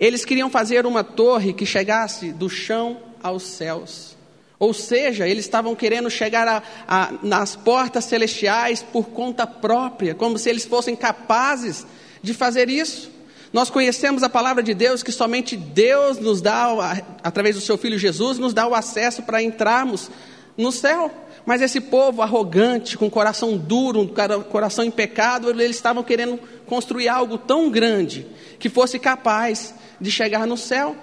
eles 0.00 0.24
queriam 0.24 0.48
fazer 0.48 0.86
uma 0.86 1.04
torre 1.04 1.52
que 1.52 1.66
chegasse 1.66 2.32
do 2.32 2.48
chão 2.48 2.96
aos 3.22 3.42
céus. 3.42 4.16
Ou 4.58 4.72
seja, 4.72 5.28
eles 5.28 5.44
estavam 5.44 5.74
querendo 5.74 6.08
chegar 6.08 6.48
a, 6.48 6.62
a, 6.88 7.12
nas 7.22 7.56
portas 7.56 8.06
celestiais 8.06 8.82
por 8.82 9.10
conta 9.10 9.46
própria, 9.46 10.14
como 10.14 10.38
se 10.38 10.48
eles 10.48 10.64
fossem 10.64 10.96
capazes 10.96 11.84
de 12.24 12.34
fazer 12.34 12.68
isso. 12.68 13.10
Nós 13.52 13.70
conhecemos 13.70 14.24
a 14.24 14.28
palavra 14.28 14.62
de 14.62 14.74
Deus 14.74 15.02
que 15.02 15.12
somente 15.12 15.56
Deus 15.56 16.18
nos 16.18 16.40
dá, 16.40 17.04
através 17.22 17.54
do 17.54 17.60
seu 17.60 17.78
Filho 17.78 17.98
Jesus, 17.98 18.38
nos 18.38 18.52
dá 18.52 18.66
o 18.66 18.74
acesso 18.74 19.22
para 19.22 19.42
entrarmos 19.42 20.10
no 20.56 20.72
céu. 20.72 21.10
Mas 21.46 21.60
esse 21.60 21.80
povo 21.80 22.22
arrogante, 22.22 22.96
com 22.96 23.08
coração 23.10 23.56
duro, 23.56 24.10
coração 24.50 24.84
em 24.84 24.90
pecado, 24.90 25.50
eles 25.50 25.76
estavam 25.76 26.02
querendo 26.02 26.40
construir 26.66 27.08
algo 27.08 27.36
tão 27.36 27.70
grande 27.70 28.26
que 28.58 28.68
fosse 28.68 28.98
capaz 28.98 29.74
de 30.00 30.10
chegar 30.10 30.46
no 30.46 30.56
céu. 30.56 30.96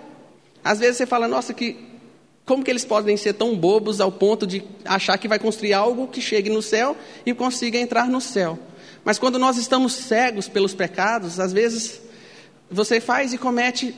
Às 0.64 0.80
vezes 0.80 0.98
você 0.98 1.06
fala, 1.06 1.28
nossa, 1.28 1.54
que 1.54 1.78
como 2.44 2.64
que 2.64 2.72
eles 2.72 2.84
podem 2.84 3.16
ser 3.16 3.34
tão 3.34 3.56
bobos 3.56 4.02
ao 4.02 4.12
ponto 4.12 4.46
de 4.46 4.64
achar 4.84 5.18
que 5.18 5.28
vai 5.28 5.40
construir 5.40 5.74
algo 5.74 6.08
que 6.08 6.20
chegue 6.20 6.50
no 6.50 6.62
céu 6.62 6.98
e 7.26 7.34
consiga 7.34 7.78
entrar 7.78 8.10
no 8.10 8.20
céu? 8.20 8.60
Mas 9.04 9.18
quando 9.18 9.40
nós 9.40 9.58
estamos 9.58 9.94
cegos 9.94 10.48
pelos 10.48 10.74
pecados, 10.74 11.40
às 11.40 11.52
vezes 11.52 12.00
você 12.70 13.02
faz 13.02 13.34
e 13.34 13.38
comete 13.38 13.96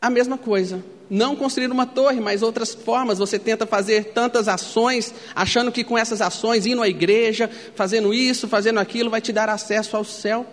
a 0.00 0.08
mesma 0.08 0.38
coisa. 0.38 0.82
Não 1.10 1.34
construir 1.34 1.70
uma 1.70 1.86
torre, 1.86 2.20
mas 2.20 2.42
outras 2.42 2.74
formas. 2.74 3.18
Você 3.18 3.38
tenta 3.38 3.66
fazer 3.66 4.12
tantas 4.12 4.48
ações, 4.48 5.12
achando 5.34 5.72
que 5.72 5.84
com 5.84 5.98
essas 5.98 6.20
ações, 6.20 6.66
indo 6.66 6.82
à 6.82 6.88
igreja, 6.88 7.50
fazendo 7.74 8.14
isso, 8.14 8.48
fazendo 8.48 8.78
aquilo, 8.78 9.10
vai 9.10 9.20
te 9.20 9.32
dar 9.32 9.48
acesso 9.48 9.96
ao 9.96 10.04
céu. 10.04 10.46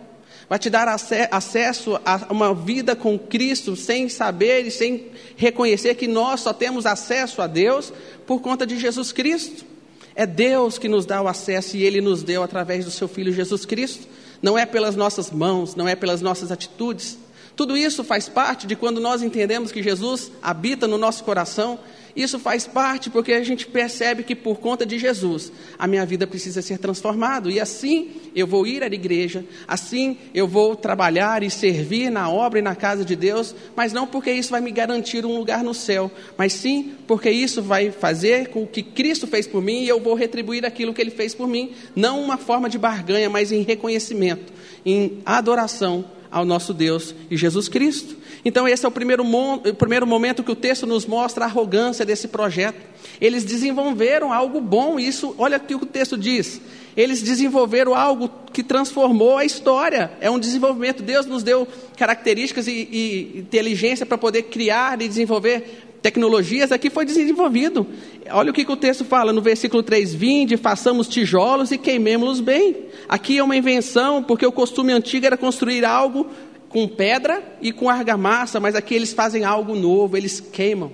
Vai 0.50 0.58
te 0.58 0.70
dar 0.70 0.88
acesso 0.88 2.00
a 2.06 2.28
uma 2.30 2.54
vida 2.54 2.96
com 2.96 3.20
Cristo, 3.20 3.76
sem 3.76 4.08
saber 4.08 4.66
e 4.66 4.72
sem 4.72 5.12
reconhecer 5.36 5.96
que 5.96 6.08
nós 6.08 6.40
só 6.40 6.54
temos 6.54 6.86
acesso 6.86 7.42
a 7.42 7.48
Deus 7.48 7.92
por 8.26 8.42
conta 8.42 8.66
de 8.66 8.78
Jesus 8.80 9.12
Cristo. 9.12 9.77
É 10.20 10.26
Deus 10.26 10.80
que 10.80 10.90
nos 10.90 11.06
dá 11.06 11.22
o 11.22 11.28
acesso 11.28 11.78
e 11.78 11.84
Ele 11.84 12.02
nos 12.02 12.24
deu 12.24 12.42
através 12.42 12.84
do 12.84 12.90
Seu 12.90 13.08
Filho 13.08 13.32
Jesus 13.32 13.68
Cristo. 13.68 14.08
Não 14.42 14.58
é 14.58 14.66
pelas 14.66 14.96
nossas 14.96 15.30
mãos, 15.30 15.76
não 15.76 15.88
é 15.88 15.96
pelas 15.96 16.22
nossas 16.22 16.52
atitudes. 16.52 17.20
Tudo 17.58 17.76
isso 17.76 18.04
faz 18.04 18.30
parte 18.30 18.68
de 18.68 18.76
quando 18.76 19.02
nós 19.02 19.24
entendemos 19.24 19.72
que 19.72 19.82
Jesus 19.82 20.32
habita 20.44 20.88
no 20.88 20.96
nosso 20.96 21.24
coração. 21.24 21.80
Isso 22.16 22.38
faz 22.38 22.68
parte 22.68 23.10
porque 23.10 23.34
a 23.34 23.44
gente 23.44 23.66
percebe 23.66 24.22
que 24.22 24.36
por 24.36 24.60
conta 24.60 24.86
de 24.86 25.00
Jesus 25.00 25.52
a 25.78 25.88
minha 25.88 26.06
vida 26.06 26.28
precisa 26.28 26.62
ser 26.62 26.78
transformada. 26.78 27.50
E 27.50 27.60
assim 27.60 28.12
eu 28.36 28.46
vou 28.46 28.68
ir 28.68 28.84
à 28.84 28.86
igreja, 28.86 29.44
assim 29.68 30.20
eu 30.36 30.48
vou 30.48 30.76
trabalhar 30.76 31.42
e 31.42 31.50
servir 31.50 32.12
na 32.12 32.30
obra 32.30 32.60
e 32.60 32.62
na 32.62 32.76
casa 32.76 33.04
de 33.04 33.16
Deus, 33.16 33.56
mas 33.76 33.92
não 33.92 34.06
porque 34.06 34.32
isso 34.32 34.52
vai 34.52 34.62
me 34.62 34.72
garantir 34.72 35.26
um 35.26 35.36
lugar 35.36 35.64
no 35.64 35.74
céu, 35.74 36.12
mas 36.38 36.54
sim 36.54 36.94
porque 37.08 37.32
isso 37.32 37.64
vai 37.64 37.90
fazer 37.90 38.50
com 38.50 38.62
o 38.64 38.68
que 38.68 38.84
Cristo 38.84 39.26
fez 39.26 39.48
por 39.48 39.64
mim 39.64 39.82
e 39.82 39.88
eu 39.88 40.00
vou 40.00 40.14
retribuir 40.14 40.64
aquilo 40.64 40.94
que 40.94 41.02
Ele 41.02 41.10
fez 41.10 41.34
por 41.34 41.48
mim. 41.48 41.72
Não 41.96 42.22
uma 42.22 42.38
forma 42.38 42.70
de 42.70 42.78
barganha, 42.78 43.32
mas 43.32 43.52
em 43.52 43.64
reconhecimento, 43.64 44.54
em 44.86 45.24
adoração 45.26 46.17
ao 46.32 46.46
nosso 46.46 46.74
Deus 46.74 47.14
e 47.30 47.38
Jesus 47.38 47.68
Cristo. 47.68 48.16
Então, 48.44 48.68
esse 48.68 48.86
é 48.86 48.88
o 48.88 48.92
primeiro, 48.92 49.24
o 49.24 49.74
primeiro 49.74 50.08
momento 50.08 50.44
que 50.44 50.52
o 50.52 50.56
texto 50.56 50.86
nos 50.86 51.06
mostra 51.06 51.46
a 51.46 51.48
arrogância 51.48 52.06
desse 52.06 52.28
projeto. 52.28 52.80
Eles 53.20 53.44
desenvolveram 53.44 54.32
algo 54.32 54.62
bom, 54.62 55.00
isso, 55.00 55.36
olha 55.38 55.58
o 55.58 55.60
que 55.60 55.76
o 55.76 55.86
texto 55.86 56.18
diz. 56.18 56.62
Eles 56.96 57.22
desenvolveram 57.22 57.94
algo 57.94 58.28
que 58.52 58.64
transformou 58.64 59.38
a 59.38 59.46
história. 59.46 60.12
É 60.20 60.32
um 60.32 60.40
desenvolvimento. 60.40 61.04
Deus 61.04 61.28
nos 61.28 61.44
deu 61.44 61.68
características 61.96 62.68
e, 62.68 62.72
e 62.92 63.40
inteligência 63.40 64.04
para 64.04 64.18
poder 64.18 64.44
criar 64.44 65.00
e 65.00 65.08
desenvolver 65.08 65.87
tecnologias, 66.02 66.72
aqui 66.72 66.90
foi 66.90 67.06
desenvolvido. 67.06 67.88
Olha 68.30 68.52
o 68.52 68.54
que, 68.54 68.66
que 68.66 68.72
o 68.72 68.78
texto 68.78 69.06
fala 69.06 69.34
no 69.34 69.42
versículo 69.42 69.84
3: 69.84 70.14
Vinde, 70.14 70.58
façamos 70.58 71.08
tijolos 71.08 71.72
e 71.72 71.78
queimemos-los 71.78 72.40
bem. 72.40 72.86
Aqui 73.08 73.38
é 73.38 73.44
uma 73.44 73.56
invenção, 73.56 74.24
porque 74.24 74.46
o 74.46 74.52
costume 74.52 74.94
antigo 74.94 75.26
era 75.26 75.38
construir 75.38 75.86
algo 75.86 76.28
com 76.70 76.88
pedra 76.88 77.42
e 77.62 77.72
com 77.72 77.90
argamassa, 77.90 78.60
mas 78.60 78.76
aqui 78.76 78.94
eles 78.94 79.14
fazem 79.14 79.44
algo 79.44 79.76
novo, 79.76 80.18
eles 80.18 80.40
queimam. 80.40 80.92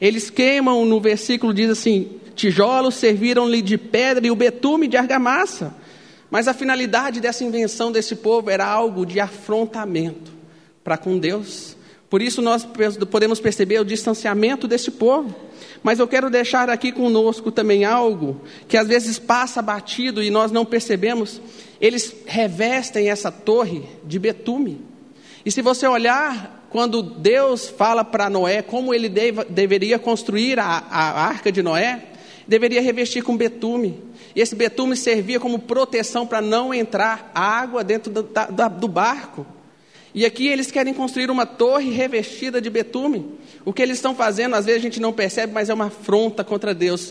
Eles 0.00 0.30
queimam, 0.30 0.84
no 0.84 1.00
versículo 1.00 1.54
diz 1.54 1.70
assim: 1.70 2.08
tijolos 2.34 2.94
serviram-lhe 2.94 3.62
de 3.62 3.76
pedra 3.76 4.26
e 4.26 4.30
o 4.30 4.36
betume 4.36 4.86
de 4.86 4.96
argamassa. 4.96 5.74
Mas 6.30 6.46
a 6.46 6.52
finalidade 6.52 7.20
dessa 7.20 7.42
invenção 7.42 7.90
desse 7.90 8.14
povo 8.14 8.50
era 8.50 8.66
algo 8.66 9.06
de 9.06 9.18
afrontamento 9.18 10.30
para 10.84 10.98
com 10.98 11.18
Deus. 11.18 11.77
Por 12.10 12.22
isso 12.22 12.40
nós 12.40 12.66
podemos 13.10 13.38
perceber 13.38 13.80
o 13.80 13.84
distanciamento 13.84 14.66
desse 14.66 14.90
povo. 14.90 15.34
Mas 15.82 15.98
eu 15.98 16.08
quero 16.08 16.30
deixar 16.30 16.70
aqui 16.70 16.90
conosco 16.90 17.52
também 17.52 17.84
algo 17.84 18.40
que 18.66 18.76
às 18.76 18.88
vezes 18.88 19.18
passa 19.18 19.62
batido 19.62 20.22
e 20.22 20.30
nós 20.30 20.50
não 20.50 20.64
percebemos. 20.64 21.40
Eles 21.80 22.14
revestem 22.26 23.10
essa 23.10 23.30
torre 23.30 23.84
de 24.04 24.18
betume. 24.18 24.80
E 25.44 25.50
se 25.50 25.62
você 25.62 25.86
olhar, 25.86 26.66
quando 26.70 27.02
Deus 27.02 27.68
fala 27.68 28.04
para 28.04 28.28
Noé 28.28 28.62
como 28.62 28.92
ele 28.92 29.08
deve, 29.08 29.44
deveria 29.44 29.98
construir 29.98 30.58
a, 30.58 30.64
a 30.90 31.26
arca 31.26 31.52
de 31.52 31.62
Noé, 31.62 32.04
deveria 32.46 32.82
revestir 32.82 33.22
com 33.22 33.36
betume. 33.36 34.02
E 34.34 34.40
esse 34.40 34.54
betume 34.54 34.96
servia 34.96 35.38
como 35.38 35.58
proteção 35.58 36.26
para 36.26 36.40
não 36.40 36.72
entrar 36.72 37.30
água 37.34 37.84
dentro 37.84 38.12
do, 38.12 38.22
da, 38.22 38.68
do 38.68 38.88
barco. 38.88 39.46
E 40.18 40.26
aqui 40.26 40.48
eles 40.48 40.68
querem 40.68 40.92
construir 40.92 41.30
uma 41.30 41.46
torre 41.46 41.92
revestida 41.92 42.60
de 42.60 42.68
betume. 42.68 43.24
O 43.64 43.72
que 43.72 43.80
eles 43.80 43.98
estão 43.98 44.16
fazendo, 44.16 44.56
às 44.56 44.66
vezes 44.66 44.80
a 44.80 44.82
gente 44.82 44.98
não 44.98 45.12
percebe, 45.12 45.52
mas 45.52 45.70
é 45.70 45.74
uma 45.74 45.84
afronta 45.84 46.42
contra 46.42 46.74
Deus. 46.74 47.08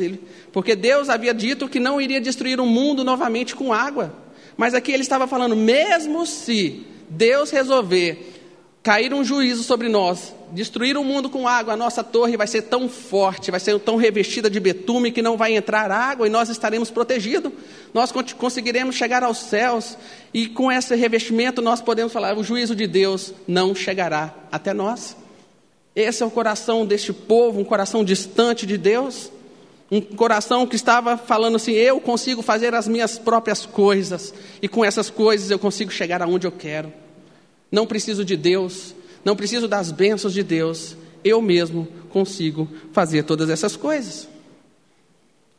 Porque 0.52 0.76
Deus 0.76 1.08
havia 1.08 1.34
dito 1.34 1.70
que 1.70 1.80
não 1.80 2.02
iria 2.02 2.20
destruir 2.20 2.60
o 2.60 2.66
mundo 2.66 3.06
novamente 3.06 3.56
com 3.56 3.72
água. 3.72 4.14
Mas 4.58 4.74
aqui 4.74 4.92
ele 4.92 5.04
estava 5.04 5.26
falando, 5.26 5.56
mesmo 5.56 6.26
se 6.26 6.86
Deus 7.10 7.50
resolver 7.50 8.42
cair 8.84 9.14
um 9.14 9.24
juízo 9.24 9.64
sobre 9.64 9.88
nós, 9.88 10.36
destruir 10.52 10.98
o 10.98 11.04
mundo 11.04 11.30
com 11.30 11.48
água, 11.48 11.74
a 11.74 11.78
nossa 11.78 12.04
torre 12.04 12.38
vai 12.38 12.48
ser 12.48 12.64
tão 12.64 12.88
forte, 12.88 13.52
vai 13.52 13.60
ser 13.60 13.80
tão 13.80 13.96
revestida 13.96 14.50
de 14.50 14.60
betume 14.60 15.12
que 15.12 15.22
não 15.22 15.38
vai 15.38 15.56
entrar 15.56 15.92
água 15.92 16.28
e 16.28 16.30
nós 16.30 16.50
estaremos 16.50 16.90
protegidos. 16.90 17.52
Nós 17.94 18.12
conseguiremos 18.12 18.96
chegar 18.96 19.24
aos 19.24 19.38
céus 19.38 19.98
e 20.34 20.48
com 20.48 20.72
esse 20.72 20.96
revestimento 20.96 21.62
nós 21.62 21.82
podemos 21.82 22.14
falar: 22.14 22.38
o 22.38 22.44
juízo 22.44 22.76
de 22.76 22.88
Deus 22.88 23.34
não 23.48 23.76
chegará 23.76 24.34
até 24.52 24.74
nós. 24.74 25.16
Esse 25.96 26.22
é 26.22 26.26
o 26.26 26.32
coração 26.32 26.86
deste 26.86 27.12
povo, 27.12 27.60
um 27.60 27.66
coração 27.66 28.04
distante 28.04 28.68
de 28.68 28.78
Deus, 28.78 29.32
um 29.90 30.00
coração 30.00 30.68
que 30.68 30.76
estava 30.76 31.18
falando 31.18 31.56
assim: 31.56 31.72
eu 31.72 32.00
consigo 32.00 32.42
fazer 32.42 32.76
as 32.76 32.88
minhas 32.88 33.18
próprias 33.18 33.66
coisas 33.66 34.34
e 34.62 34.68
com 34.68 34.86
essas 34.86 35.10
coisas 35.10 35.50
eu 35.50 35.60
consigo 35.60 35.92
chegar 35.92 36.22
aonde 36.22 36.46
eu 36.46 36.52
quero. 36.52 36.94
Não 37.72 37.86
preciso 37.86 38.24
de 38.24 38.38
Deus, 38.38 38.96
não 39.28 39.36
preciso 39.36 39.68
das 39.68 39.92
bênçãos 39.92 40.34
de 40.34 40.42
Deus, 40.42 40.96
eu 41.22 41.42
mesmo 41.42 41.86
consigo 42.10 42.66
fazer 42.94 43.24
todas 43.24 43.50
essas 43.50 43.76
coisas. 43.76 44.26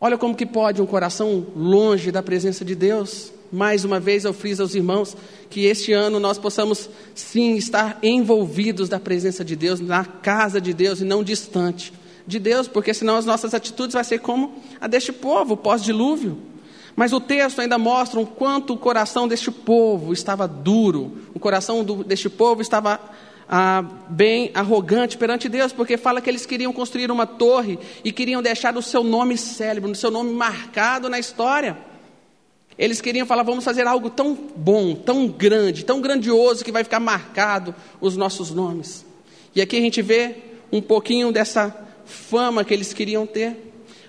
Olha 0.01 0.17
como 0.17 0.35
que 0.35 0.47
pode 0.47 0.81
um 0.81 0.87
coração 0.87 1.47
longe 1.55 2.11
da 2.11 2.23
presença 2.23 2.65
de 2.65 2.75
Deus. 2.75 3.31
Mais 3.53 3.85
uma 3.85 4.01
vez 4.01 4.25
eu 4.25 4.33
friso 4.33 4.63
aos 4.63 4.75
irmãos 4.75 5.15
que 5.51 5.67
este 5.67 5.93
ano 5.93 6.19
nós 6.19 6.39
possamos 6.39 6.89
sim 7.15 7.57
estar 7.57 7.99
envolvidos 8.03 8.89
da 8.89 8.99
presença 8.99 9.45
de 9.45 9.55
Deus, 9.55 9.81
na 9.81 10.03
casa 10.03 10.63
de 10.63 10.73
Deus 10.73 11.03
e 11.03 11.05
não 11.05 11.23
distante 11.23 11.93
de 12.27 12.39
Deus, 12.39 12.69
porque 12.69 12.95
senão 12.95 13.17
as 13.17 13.27
nossas 13.27 13.53
atitudes 13.53 13.93
vai 13.93 14.05
ser 14.05 14.21
como 14.21 14.63
a 14.81 14.87
deste 14.87 15.13
povo, 15.13 15.59
pós-dilúvio. 15.59 16.39
Mas 16.97 17.13
o 17.13 17.21
texto 17.21 17.61
ainda 17.61 17.77
mostra 17.77 18.19
o 18.19 18.27
quanto 18.27 18.73
o 18.73 18.79
coração 18.79 19.29
deste 19.29 19.51
povo 19.51 20.11
estava 20.11 20.49
duro, 20.49 21.19
o 21.35 21.39
coração 21.39 21.85
do, 21.85 22.03
deste 22.03 22.31
povo 22.31 22.63
estava 22.63 22.99
ah, 23.49 23.83
bem 24.09 24.51
arrogante 24.55 25.17
perante 25.17 25.49
Deus, 25.49 25.73
porque 25.73 25.97
fala 25.97 26.21
que 26.21 26.29
eles 26.29 26.45
queriam 26.45 26.73
construir 26.73 27.11
uma 27.11 27.27
torre 27.27 27.79
e 28.05 28.13
queriam 28.13 28.43
deixar 28.43 28.77
o 28.77 28.83
seu 28.83 29.03
nome 29.03 29.39
célebre, 29.39 29.91
o 29.91 29.95
seu 29.95 30.11
nome 30.11 30.31
marcado 30.33 31.09
na 31.09 31.19
história. 31.19 31.79
Eles 32.79 33.01
queriam 33.01 33.27
falar, 33.27 33.43
vamos 33.43 33.65
fazer 33.65 33.87
algo 33.87 34.11
tão 34.11 34.35
bom, 34.57 34.95
tão 34.95 35.27
grande, 35.27 35.85
tão 35.85 36.01
grandioso 36.01 36.65
que 36.65 36.71
vai 36.71 36.85
ficar 36.85 37.01
marcado 37.01 37.75
os 38.01 38.17
nossos 38.17 38.51
nomes. 38.51 39.05
E 39.55 39.61
aqui 39.61 39.77
a 39.77 39.81
gente 39.81 40.01
vê 40.03 40.37
um 40.71 40.81
pouquinho 40.81 41.33
dessa 41.33 41.75
fama 42.05 42.65
que 42.65 42.73
eles 42.73 42.93
queriam 42.93 43.27
ter 43.27 43.69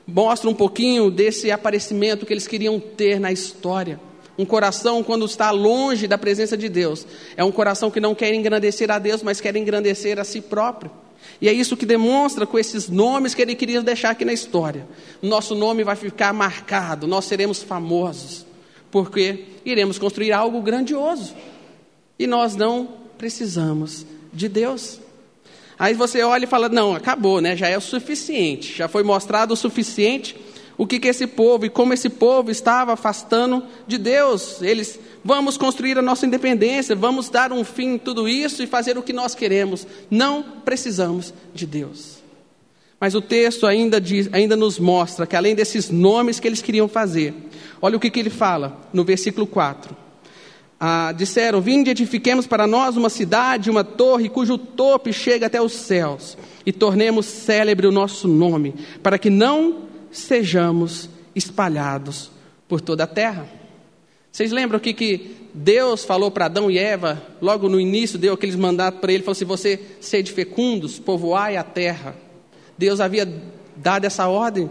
mostra 0.10 0.50
um 0.50 0.54
pouquinho 0.54 1.12
desse 1.12 1.52
aparecimento 1.52 2.26
que 2.26 2.34
eles 2.34 2.48
queriam 2.48 2.80
ter 2.80 3.20
na 3.20 3.32
história. 3.32 4.00
Um 4.40 4.46
coração, 4.46 5.04
quando 5.04 5.26
está 5.26 5.52
longe 5.52 6.08
da 6.08 6.18
presença 6.18 6.56
de 6.56 6.70
Deus, 6.70 7.06
é 7.36 7.44
um 7.44 7.52
coração 7.52 7.92
que 7.92 8.00
não 8.00 8.16
quer 8.16 8.34
engrandecer 8.34 8.90
a 8.90 8.98
Deus, 8.98 9.22
mas 9.22 9.42
quer 9.42 9.54
engrandecer 9.58 10.18
a 10.18 10.24
si 10.24 10.40
próprio. 10.40 10.90
E 11.42 11.50
é 11.50 11.52
isso 11.52 11.76
que 11.76 11.86
demonstra 11.86 12.48
com 12.48 12.58
esses 12.58 12.88
nomes 12.88 13.34
que 13.36 13.42
ele 13.42 13.54
queria 13.54 13.82
deixar 13.82 14.12
aqui 14.12 14.24
na 14.24 14.32
história. 14.32 14.88
Nosso 15.22 15.56
nome 15.56 15.84
vai 15.84 15.98
ficar 15.98 16.32
marcado, 16.32 17.06
nós 17.06 17.26
seremos 17.26 17.62
famosos, 17.62 18.46
porque 18.90 19.44
iremos 19.66 20.00
construir 20.00 20.32
algo 20.32 20.62
grandioso. 20.62 21.36
E 22.18 22.26
nós 22.26 22.56
não 22.56 22.88
precisamos 23.18 24.06
de 24.32 24.48
Deus. 24.48 25.02
Aí 25.78 25.94
você 25.94 26.24
olha 26.24 26.46
e 26.46 26.48
fala: 26.48 26.70
não, 26.70 26.96
acabou, 26.96 27.42
né? 27.42 27.58
já 27.58 27.68
é 27.68 27.78
o 27.78 27.82
suficiente, 27.82 28.78
já 28.78 28.88
foi 28.88 29.04
mostrado 29.04 29.54
o 29.54 29.58
suficiente 29.58 30.34
o 30.80 30.88
que, 30.88 30.98
que 30.98 31.10
esse 31.10 31.28
povo 31.28 31.66
e 31.66 31.70
como 31.70 31.94
esse 31.94 32.08
povo 32.08 32.50
estava 32.50 32.94
afastando 32.94 33.62
de 33.86 33.98
Deus. 33.98 34.62
Eles, 34.62 34.98
vamos 35.22 35.58
construir 35.58 35.98
a 35.98 36.02
nossa 36.02 36.26
independência, 36.26 36.96
vamos 36.96 37.30
dar 37.30 37.52
um 37.52 37.66
fim 37.66 37.96
em 37.96 37.98
tudo 37.98 38.30
isso 38.30 38.64
e 38.64 38.68
fazer 38.68 38.98
o 38.98 39.04
que 39.04 39.12
nós 39.12 39.36
queremos. 39.36 39.86
Não 40.10 40.42
precisamos 40.64 41.34
de 41.54 41.66
Deus. 41.66 42.20
Mas 42.98 43.14
o 43.14 43.20
texto 43.20 43.68
ainda, 43.68 44.00
diz, 44.00 44.30
ainda 44.32 44.56
nos 44.56 44.80
mostra 44.80 45.28
que 45.28 45.36
além 45.36 45.54
desses 45.54 45.90
nomes 45.90 46.40
que 46.40 46.48
eles 46.48 46.62
queriam 46.62 46.88
fazer, 46.88 47.34
olha 47.82 47.98
o 47.98 48.00
que, 48.00 48.10
que 48.10 48.22
ele 48.22 48.30
fala 48.30 48.80
no 48.94 49.04
versículo 49.04 49.46
4 49.46 49.94
ah, 50.80 51.12
disseram: 51.12 51.60
Vinde, 51.60 51.90
edifiquemos 51.92 52.48
para 52.48 52.66
nós 52.66 52.96
uma 52.96 53.10
cidade, 53.10 53.70
uma 53.70 53.84
torre, 53.84 54.30
cujo 54.30 54.58
topo 54.58 55.12
chega 55.12 55.48
até 55.48 55.62
os 55.62 55.74
céus, 55.74 56.38
e 56.66 56.72
tornemos 56.72 57.26
célebre 57.26 57.86
o 57.86 57.92
nosso 57.92 58.30
nome, 58.30 58.74
para 59.04 59.18
que 59.20 59.30
não 59.30 59.89
sejamos 60.12 61.10
espalhados 61.36 62.32
por 62.68 62.82
toda 62.82 63.04
a 63.04 63.08
terra. 63.08 63.48
Vocês 64.32 64.52
lembram 64.52 64.78
aqui 64.78 64.94
que 64.94 65.36
Deus 65.54 66.06
falou 66.06 66.30
para 66.30 66.46
Adão 66.46 66.70
e 66.70 66.78
Eva, 66.78 67.22
logo 67.42 67.68
no 67.68 67.80
início 67.80 68.20
deu 68.20 68.34
aqueles 68.34 68.56
mandatos 68.56 69.00
para 69.00 69.12
ele, 69.12 69.24
falou 69.24 69.34
assim: 69.34 69.46
você 69.46 69.80
sede 70.00 70.32
fecundos, 70.32 71.00
povoai 71.00 71.58
a 71.58 71.64
terra. 71.64 72.16
Deus 72.78 73.00
havia 73.00 73.28
dado 73.76 74.06
essa 74.06 74.28
ordem. 74.28 74.70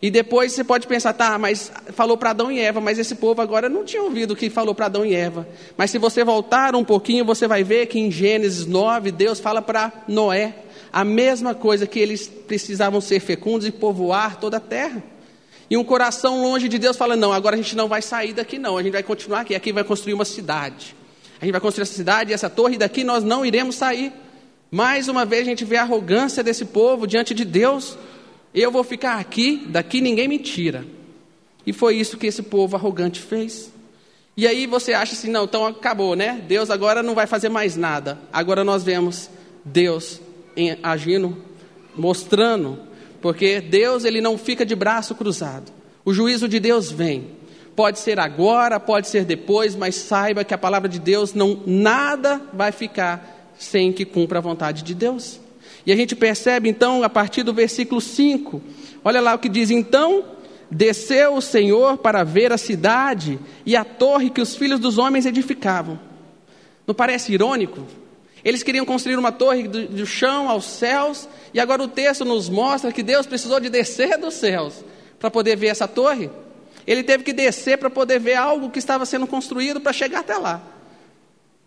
E 0.00 0.10
depois 0.10 0.52
você 0.52 0.62
pode 0.62 0.86
pensar, 0.86 1.14
tá, 1.14 1.38
mas 1.38 1.72
falou 1.94 2.18
para 2.18 2.30
Adão 2.30 2.52
e 2.52 2.60
Eva, 2.60 2.82
mas 2.82 2.98
esse 2.98 3.14
povo 3.14 3.40
agora 3.40 3.68
não 3.68 3.82
tinha 3.82 4.02
ouvido 4.02 4.32
o 4.32 4.36
que 4.36 4.50
falou 4.50 4.74
para 4.74 4.86
Adão 4.86 5.06
e 5.06 5.14
Eva. 5.14 5.48
Mas 5.74 5.90
se 5.90 5.96
você 5.96 6.22
voltar 6.22 6.76
um 6.76 6.84
pouquinho, 6.84 7.24
você 7.24 7.48
vai 7.48 7.64
ver 7.64 7.86
que 7.86 7.98
em 7.98 8.10
Gênesis 8.10 8.66
9, 8.66 9.10
Deus 9.10 9.40
fala 9.40 9.62
para 9.62 9.90
Noé 10.06 10.54
a 10.96 11.04
mesma 11.04 11.54
coisa 11.54 11.86
que 11.86 11.98
eles 11.98 12.26
precisavam 12.26 13.02
ser 13.02 13.20
fecundos 13.20 13.66
e 13.66 13.70
povoar 13.70 14.40
toda 14.40 14.56
a 14.56 14.60
terra. 14.60 15.04
E 15.68 15.76
um 15.76 15.84
coração 15.84 16.40
longe 16.40 16.70
de 16.70 16.78
Deus 16.78 16.96
fala: 16.96 17.14
não, 17.14 17.34
agora 17.34 17.54
a 17.54 17.58
gente 17.58 17.76
não 17.76 17.86
vai 17.86 18.00
sair 18.00 18.32
daqui, 18.32 18.58
não, 18.58 18.78
a 18.78 18.82
gente 18.82 18.94
vai 18.94 19.02
continuar 19.02 19.40
aqui, 19.40 19.54
aqui 19.54 19.74
vai 19.74 19.84
construir 19.84 20.14
uma 20.14 20.24
cidade. 20.24 20.96
A 21.38 21.44
gente 21.44 21.52
vai 21.52 21.60
construir 21.60 21.82
essa 21.82 21.92
cidade, 21.92 22.32
essa 22.32 22.48
torre, 22.48 22.76
e 22.76 22.78
daqui 22.78 23.04
nós 23.04 23.22
não 23.22 23.44
iremos 23.44 23.76
sair. 23.76 24.10
Mais 24.70 25.06
uma 25.06 25.26
vez 25.26 25.42
a 25.42 25.44
gente 25.44 25.66
vê 25.66 25.76
a 25.76 25.82
arrogância 25.82 26.42
desse 26.42 26.64
povo 26.64 27.06
diante 27.06 27.34
de 27.34 27.44
Deus. 27.44 27.98
Eu 28.54 28.70
vou 28.70 28.82
ficar 28.82 29.18
aqui, 29.20 29.66
daqui 29.68 30.00
ninguém 30.00 30.26
me 30.26 30.38
tira. 30.38 30.82
E 31.66 31.74
foi 31.74 31.96
isso 31.96 32.16
que 32.16 32.26
esse 32.26 32.42
povo 32.42 32.74
arrogante 32.74 33.20
fez. 33.20 33.70
E 34.34 34.46
aí 34.46 34.66
você 34.66 34.94
acha 34.94 35.12
assim, 35.12 35.30
não, 35.30 35.44
então 35.44 35.66
acabou, 35.66 36.16
né? 36.16 36.42
Deus 36.48 36.70
agora 36.70 37.02
não 37.02 37.14
vai 37.14 37.26
fazer 37.26 37.50
mais 37.50 37.76
nada. 37.76 38.18
Agora 38.32 38.64
nós 38.64 38.82
vemos 38.82 39.28
Deus 39.62 40.24
agindo, 40.82 41.36
mostrando 41.94 42.78
porque 43.20 43.60
Deus 43.60 44.04
ele 44.04 44.20
não 44.20 44.38
fica 44.38 44.64
de 44.64 44.76
braço 44.76 45.14
cruzado. 45.14 45.72
O 46.04 46.12
juízo 46.12 46.48
de 46.48 46.60
Deus 46.60 46.92
vem. 46.92 47.32
Pode 47.74 47.98
ser 47.98 48.20
agora, 48.20 48.78
pode 48.78 49.08
ser 49.08 49.24
depois, 49.24 49.74
mas 49.74 49.96
saiba 49.96 50.44
que 50.44 50.54
a 50.54 50.58
palavra 50.58 50.88
de 50.88 50.98
Deus 51.00 51.34
não 51.34 51.60
nada 51.66 52.40
vai 52.52 52.70
ficar 52.70 53.52
sem 53.58 53.92
que 53.92 54.04
cumpra 54.04 54.38
a 54.38 54.42
vontade 54.42 54.82
de 54.82 54.94
Deus. 54.94 55.40
E 55.84 55.92
a 55.92 55.96
gente 55.96 56.14
percebe 56.14 56.68
então 56.68 57.02
a 57.02 57.08
partir 57.08 57.42
do 57.42 57.52
versículo 57.52 58.00
5. 58.00 58.62
Olha 59.04 59.20
lá 59.20 59.34
o 59.34 59.38
que 59.38 59.48
diz: 59.48 59.70
"Então 59.70 60.24
desceu 60.70 61.34
o 61.34 61.42
Senhor 61.42 61.98
para 61.98 62.24
ver 62.24 62.52
a 62.52 62.58
cidade 62.58 63.38
e 63.66 63.74
a 63.76 63.84
torre 63.84 64.30
que 64.30 64.40
os 64.40 64.54
filhos 64.54 64.80
dos 64.80 64.98
homens 64.98 65.26
edificavam." 65.26 65.98
Não 66.86 66.94
parece 66.94 67.32
irônico? 67.32 67.82
Eles 68.46 68.62
queriam 68.62 68.86
construir 68.86 69.18
uma 69.18 69.32
torre 69.32 69.66
do, 69.66 69.88
do 69.88 70.06
chão 70.06 70.48
aos 70.48 70.66
céus, 70.66 71.28
e 71.52 71.58
agora 71.58 71.82
o 71.82 71.88
texto 71.88 72.24
nos 72.24 72.48
mostra 72.48 72.92
que 72.92 73.02
Deus 73.02 73.26
precisou 73.26 73.58
de 73.58 73.68
descer 73.68 74.16
dos 74.16 74.34
céus 74.34 74.84
para 75.18 75.28
poder 75.28 75.56
ver 75.56 75.66
essa 75.66 75.88
torre. 75.88 76.30
Ele 76.86 77.02
teve 77.02 77.24
que 77.24 77.32
descer 77.32 77.76
para 77.76 77.90
poder 77.90 78.20
ver 78.20 78.34
algo 78.34 78.70
que 78.70 78.78
estava 78.78 79.04
sendo 79.04 79.26
construído 79.26 79.80
para 79.80 79.92
chegar 79.92 80.20
até 80.20 80.36
lá. 80.36 80.62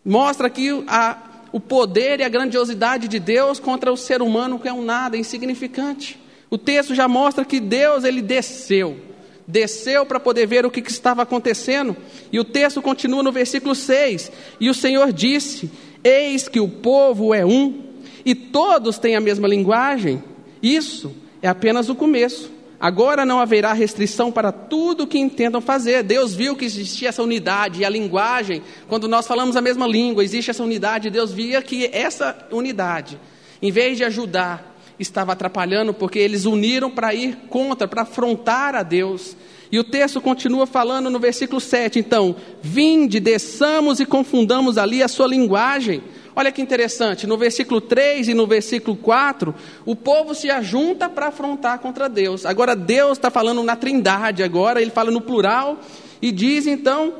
Mostra 0.05 0.47
aqui 0.47 0.69
a, 0.87 1.17
o 1.51 1.59
poder 1.59 2.21
e 2.21 2.23
a 2.23 2.29
grandiosidade 2.29 3.09
de 3.09 3.19
Deus 3.19 3.59
contra 3.59 3.91
o 3.91 3.97
ser 3.97 4.21
humano 4.21 4.57
que 4.57 4.69
é 4.69 4.71
um 4.71 4.81
nada, 4.81 5.17
insignificante. 5.17 6.17
O 6.49 6.57
texto 6.57 6.95
já 6.95 7.09
mostra 7.09 7.43
que 7.43 7.59
Deus 7.59 8.05
ele 8.05 8.21
desceu, 8.21 8.97
desceu 9.45 10.05
para 10.05 10.17
poder 10.17 10.47
ver 10.47 10.65
o 10.65 10.71
que, 10.71 10.81
que 10.81 10.91
estava 10.91 11.23
acontecendo. 11.23 11.97
E 12.31 12.39
o 12.39 12.45
texto 12.45 12.81
continua 12.81 13.21
no 13.21 13.33
versículo 13.33 13.75
6: 13.75 14.31
E 14.61 14.69
o 14.69 14.73
Senhor 14.73 15.11
disse: 15.11 15.69
Eis 16.03 16.47
que 16.47 16.59
o 16.59 16.67
povo 16.67 17.33
é 17.33 17.45
um 17.45 17.83
e 18.25 18.33
todos 18.35 18.97
têm 18.97 19.15
a 19.15 19.21
mesma 19.21 19.47
linguagem. 19.47 20.23
Isso 20.61 21.13
é 21.41 21.47
apenas 21.47 21.89
o 21.89 21.95
começo. 21.95 22.51
Agora 22.79 23.25
não 23.25 23.39
haverá 23.41 23.73
restrição 23.73 24.31
para 24.31 24.53
tudo 24.53 25.03
o 25.03 25.07
que 25.07 25.19
entendam 25.19 25.59
fazer. 25.59 26.01
Deus 26.01 26.33
viu 26.33 26.55
que 26.55 26.63
existia 26.63 27.09
essa 27.09 27.21
unidade 27.21 27.81
e 27.81 27.85
a 27.85 27.89
linguagem, 27.89 28.61
quando 28.87 29.05
nós 29.07 29.27
falamos 29.27 29.57
a 29.57 29.61
mesma 29.61 29.85
língua, 29.85 30.23
existe 30.23 30.49
essa 30.49 30.63
unidade. 30.63 31.09
Deus 31.09 31.33
via 31.33 31.61
que 31.61 31.89
essa 31.91 32.47
unidade, 32.49 33.19
em 33.61 33.69
vez 33.69 33.97
de 33.97 34.05
ajudar, 34.05 34.77
estava 34.97 35.33
atrapalhando, 35.33 35.93
porque 35.93 36.19
eles 36.19 36.45
uniram 36.45 36.89
para 36.89 37.13
ir 37.13 37.35
contra, 37.49 37.85
para 37.85 38.03
afrontar 38.03 38.75
a 38.75 38.83
Deus. 38.83 39.35
E 39.71 39.77
o 39.77 39.83
texto 39.83 40.19
continua 40.19 40.65
falando 40.65 41.09
no 41.09 41.19
versículo 41.19 41.61
7, 41.61 41.99
então, 41.99 42.35
vinde, 42.61 43.19
desçamos 43.19 43.99
e 43.99 44.05
confundamos 44.05 44.77
ali 44.77 45.03
a 45.03 45.07
sua 45.07 45.27
linguagem. 45.27 46.01
Olha 46.35 46.51
que 46.51 46.61
interessante, 46.61 47.27
no 47.27 47.37
versículo 47.37 47.79
3 47.81 48.29
e 48.29 48.33
no 48.33 48.47
versículo 48.47 48.95
4, 48.95 49.53
o 49.85 49.95
povo 49.95 50.33
se 50.33 50.49
ajunta 50.49 51.07
para 51.09 51.27
afrontar 51.27 51.79
contra 51.79 52.07
Deus. 52.09 52.45
Agora 52.45 52.75
Deus 52.75 53.17
está 53.17 53.29
falando 53.29 53.61
na 53.61 53.75
trindade, 53.75 54.41
agora 54.41 54.81
ele 54.81 54.89
fala 54.89 55.11
no 55.11 55.21
plural, 55.21 55.77
e 56.21 56.31
diz 56.31 56.65
então, 56.65 57.13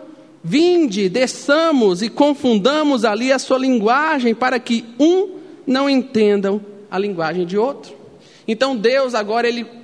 vinde, 0.43 1.07
desçamos 1.07 2.01
e 2.01 2.09
confundamos 2.09 3.05
ali 3.05 3.31
a 3.31 3.37
sua 3.37 3.59
linguagem, 3.59 4.33
para 4.33 4.59
que 4.59 4.85
um 4.99 5.35
não 5.67 5.89
entendam 5.89 6.61
a 6.89 6.97
linguagem 6.97 7.45
de 7.45 7.57
outro. 7.57 7.93
Então 8.47 8.75
Deus 8.75 9.13
agora 9.13 9.47
ele 9.47 9.78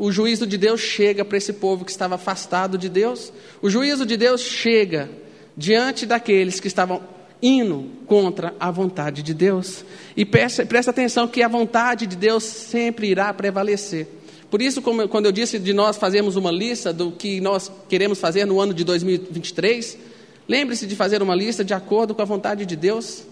o 0.00 0.10
juízo 0.10 0.46
de 0.46 0.56
Deus 0.56 0.80
chega 0.80 1.26
para 1.26 1.36
esse 1.36 1.52
povo 1.52 1.84
que 1.84 1.90
estava 1.90 2.14
afastado 2.14 2.78
de 2.78 2.88
Deus. 2.88 3.30
O 3.60 3.68
juízo 3.68 4.06
de 4.06 4.16
Deus 4.16 4.40
chega 4.40 5.10
diante 5.54 6.06
daqueles 6.06 6.58
que 6.58 6.68
estavam 6.68 7.02
indo 7.42 7.84
contra 8.06 8.54
a 8.58 8.70
vontade 8.70 9.22
de 9.22 9.34
Deus. 9.34 9.84
E 10.16 10.24
presta, 10.24 10.64
presta 10.64 10.90
atenção 10.90 11.28
que 11.28 11.42
a 11.42 11.48
vontade 11.48 12.06
de 12.06 12.16
Deus 12.16 12.44
sempre 12.44 13.08
irá 13.08 13.30
prevalecer. 13.34 14.08
Por 14.50 14.62
isso, 14.62 14.80
como, 14.80 15.06
quando 15.06 15.26
eu 15.26 15.32
disse 15.32 15.58
de 15.58 15.74
nós 15.74 15.98
fazermos 15.98 16.34
uma 16.34 16.50
lista 16.50 16.94
do 16.94 17.12
que 17.12 17.38
nós 17.38 17.70
queremos 17.86 18.18
fazer 18.18 18.46
no 18.46 18.58
ano 18.58 18.72
de 18.72 18.84
2023, 18.84 19.98
lembre-se 20.48 20.86
de 20.86 20.96
fazer 20.96 21.22
uma 21.22 21.34
lista 21.34 21.62
de 21.62 21.74
acordo 21.74 22.14
com 22.14 22.22
a 22.22 22.24
vontade 22.24 22.64
de 22.64 22.74
Deus, 22.74 23.24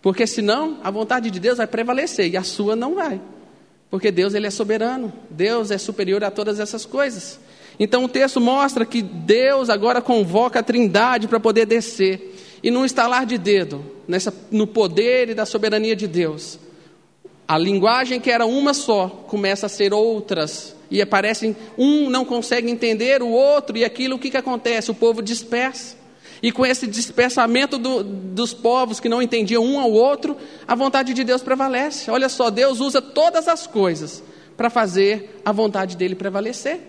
porque 0.00 0.26
senão 0.26 0.78
a 0.82 0.90
vontade 0.90 1.30
de 1.30 1.38
Deus 1.38 1.58
vai 1.58 1.66
prevalecer 1.66 2.32
e 2.32 2.38
a 2.38 2.42
sua 2.42 2.74
não 2.74 2.94
vai. 2.94 3.20
Porque 3.90 4.10
Deus 4.10 4.34
ele 4.34 4.46
é 4.46 4.50
soberano, 4.50 5.12
Deus 5.30 5.70
é 5.70 5.78
superior 5.78 6.22
a 6.24 6.30
todas 6.30 6.58
essas 6.58 6.84
coisas. 6.84 7.38
Então 7.78 8.04
o 8.04 8.08
texto 8.08 8.40
mostra 8.40 8.84
que 8.84 9.02
Deus 9.02 9.68
agora 9.68 10.00
convoca 10.00 10.60
a 10.60 10.62
Trindade 10.62 11.28
para 11.28 11.38
poder 11.38 11.66
descer 11.66 12.34
e 12.62 12.70
num 12.70 12.84
estalar 12.84 13.26
de 13.26 13.38
dedo, 13.38 13.84
nessa, 14.08 14.32
no 14.50 14.66
poder 14.66 15.30
e 15.30 15.34
da 15.34 15.44
soberania 15.44 15.94
de 15.94 16.06
Deus. 16.06 16.58
A 17.46 17.56
linguagem 17.56 18.20
que 18.20 18.30
era 18.30 18.44
uma 18.44 18.74
só 18.74 19.08
começa 19.08 19.66
a 19.66 19.68
ser 19.68 19.92
outras 19.92 20.74
e 20.90 21.00
aparecem 21.00 21.54
um 21.76 22.10
não 22.10 22.24
consegue 22.24 22.70
entender 22.70 23.22
o 23.22 23.28
outro 23.28 23.76
e 23.76 23.84
aquilo 23.84 24.16
o 24.16 24.18
que, 24.18 24.30
que 24.30 24.36
acontece? 24.36 24.90
O 24.90 24.94
povo 24.94 25.22
dispersa. 25.22 25.95
E 26.42 26.52
com 26.52 26.64
esse 26.66 26.86
dispersamento 26.86 27.78
do, 27.78 28.02
dos 28.02 28.52
povos 28.52 29.00
que 29.00 29.08
não 29.08 29.22
entendiam 29.22 29.64
um 29.64 29.80
ao 29.80 29.90
outro, 29.90 30.36
a 30.66 30.74
vontade 30.74 31.14
de 31.14 31.24
Deus 31.24 31.42
prevalece. 31.42 32.10
Olha 32.10 32.28
só, 32.28 32.50
Deus 32.50 32.80
usa 32.80 33.00
todas 33.00 33.48
as 33.48 33.66
coisas 33.66 34.22
para 34.56 34.70
fazer 34.70 35.40
a 35.44 35.52
vontade 35.52 35.96
dele 35.96 36.14
prevalecer. 36.14 36.80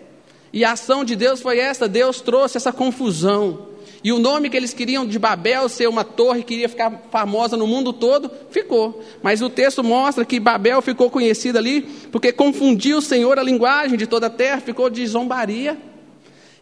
E 0.52 0.64
a 0.64 0.72
ação 0.72 1.04
de 1.04 1.16
Deus 1.16 1.42
foi 1.42 1.60
esta: 1.60 1.88
Deus 1.88 2.22
trouxe 2.22 2.58
essa 2.58 2.72
confusão. 2.72 3.68
E 4.04 4.12
o 4.12 4.20
nome 4.20 4.50
que 4.50 4.56
eles 4.56 4.74
queriam 4.74 5.06
de 5.06 5.18
Babel 5.18 5.68
ser 5.68 5.88
uma 5.88 6.04
torre 6.04 6.44
que 6.44 6.54
iria 6.54 6.70
ficar 6.70 7.08
famosa 7.12 7.58
no 7.58 7.66
mundo 7.66 7.92
todo, 7.92 8.32
ficou. 8.52 9.04
Mas 9.24 9.42
o 9.42 9.50
texto 9.50 9.84
mostra 9.84 10.24
que 10.24 10.40
Babel 10.40 10.82
ficou 10.82 11.10
conhecida 11.10 11.60
ali 11.60 11.82
porque 12.12 12.32
confundiu 12.32 13.00
o 13.00 13.02
Senhor 13.02 13.40
a 13.40 13.44
linguagem 13.44 13.98
de 13.98 14.06
toda 14.06 14.28
a 14.28 14.30
terra, 14.30 14.62
ficou 14.62 14.90
de 14.90 15.06
zombaria. 15.06 15.78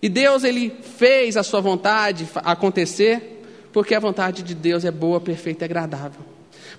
E 0.01 0.09
Deus 0.09 0.43
ele 0.43 0.73
fez 0.97 1.37
a 1.37 1.43
sua 1.43 1.61
vontade 1.61 2.27
acontecer, 2.35 3.41
porque 3.71 3.95
a 3.95 3.99
vontade 3.99 4.43
de 4.43 4.53
Deus 4.53 4.85
é 4.85 4.91
boa, 4.91 5.19
perfeita 5.19 5.63
e 5.63 5.65
agradável. 5.65 6.21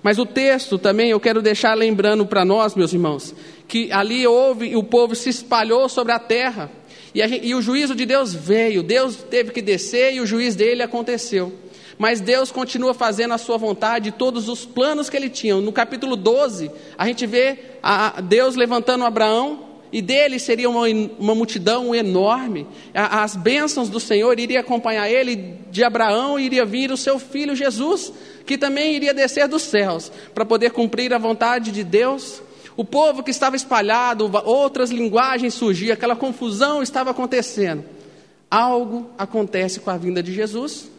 Mas 0.01 0.19
o 0.19 0.25
texto 0.25 0.77
também 0.77 1.09
eu 1.09 1.19
quero 1.19 1.41
deixar 1.41 1.73
lembrando 1.73 2.25
para 2.25 2.45
nós, 2.45 2.75
meus 2.75 2.93
irmãos, 2.93 3.33
que 3.67 3.91
ali 3.91 4.25
houve, 4.25 4.75
o 4.75 4.83
povo 4.83 5.15
se 5.15 5.29
espalhou 5.29 5.89
sobre 5.89 6.13
a 6.13 6.19
terra, 6.19 6.71
e, 7.13 7.21
a, 7.21 7.27
e 7.27 7.55
o 7.55 7.61
juízo 7.61 7.95
de 7.95 8.05
Deus 8.05 8.33
veio, 8.33 8.83
Deus 8.83 9.15
teve 9.15 9.51
que 9.51 9.61
descer 9.61 10.13
e 10.13 10.21
o 10.21 10.25
juiz 10.25 10.55
dele 10.55 10.83
aconteceu. 10.83 11.51
Mas 11.97 12.21
Deus 12.21 12.51
continua 12.51 12.93
fazendo 12.93 13.33
a 13.33 13.39
sua 13.39 13.57
vontade, 13.57 14.11
todos 14.11 14.47
os 14.47 14.65
planos 14.65 15.09
que 15.09 15.17
ele 15.17 15.29
tinha. 15.29 15.55
No 15.55 15.71
capítulo 15.71 16.15
12, 16.15 16.69
a 16.95 17.07
gente 17.07 17.25
vê 17.25 17.57
a 17.81 18.21
Deus 18.21 18.55
levantando 18.55 19.03
Abraão, 19.03 19.66
e 19.91 20.01
dele 20.01 20.37
seria 20.39 20.69
uma, 20.69 20.85
uma 21.17 21.33
multidão 21.33 21.95
enorme. 21.95 22.67
As 22.93 23.35
bênçãos 23.35 23.89
do 23.89 23.99
Senhor 23.99 24.39
iriam 24.39 24.59
acompanhar 24.59 25.09
ele, 25.09 25.55
de 25.71 25.83
Abraão 25.83 26.39
iria 26.39 26.65
vir 26.65 26.91
o 26.91 26.97
seu 26.97 27.17
filho 27.19 27.55
Jesus, 27.55 28.11
que 28.45 28.57
também 28.57 28.95
iria 28.95 29.13
descer 29.13 29.47
dos 29.47 29.63
céus, 29.63 30.11
para 30.33 30.45
poder 30.45 30.71
cumprir 30.71 31.13
a 31.13 31.17
vontade 31.17 31.71
de 31.71 31.83
Deus. 31.83 32.41
O 32.75 32.83
povo 32.83 33.23
que 33.23 33.31
estava 33.31 33.55
espalhado, 33.55 34.29
outras 34.45 34.91
linguagens 34.91 35.53
surgiam, 35.53 35.93
aquela 35.93 36.15
confusão 36.15 36.83
estava 36.83 37.11
acontecendo. 37.11 37.83
Algo 38.51 39.09
acontece 39.17 39.79
com 39.79 39.89
a 39.89 39.97
vinda 39.97 40.21
de 40.21 40.33
Jesus. 40.33 40.89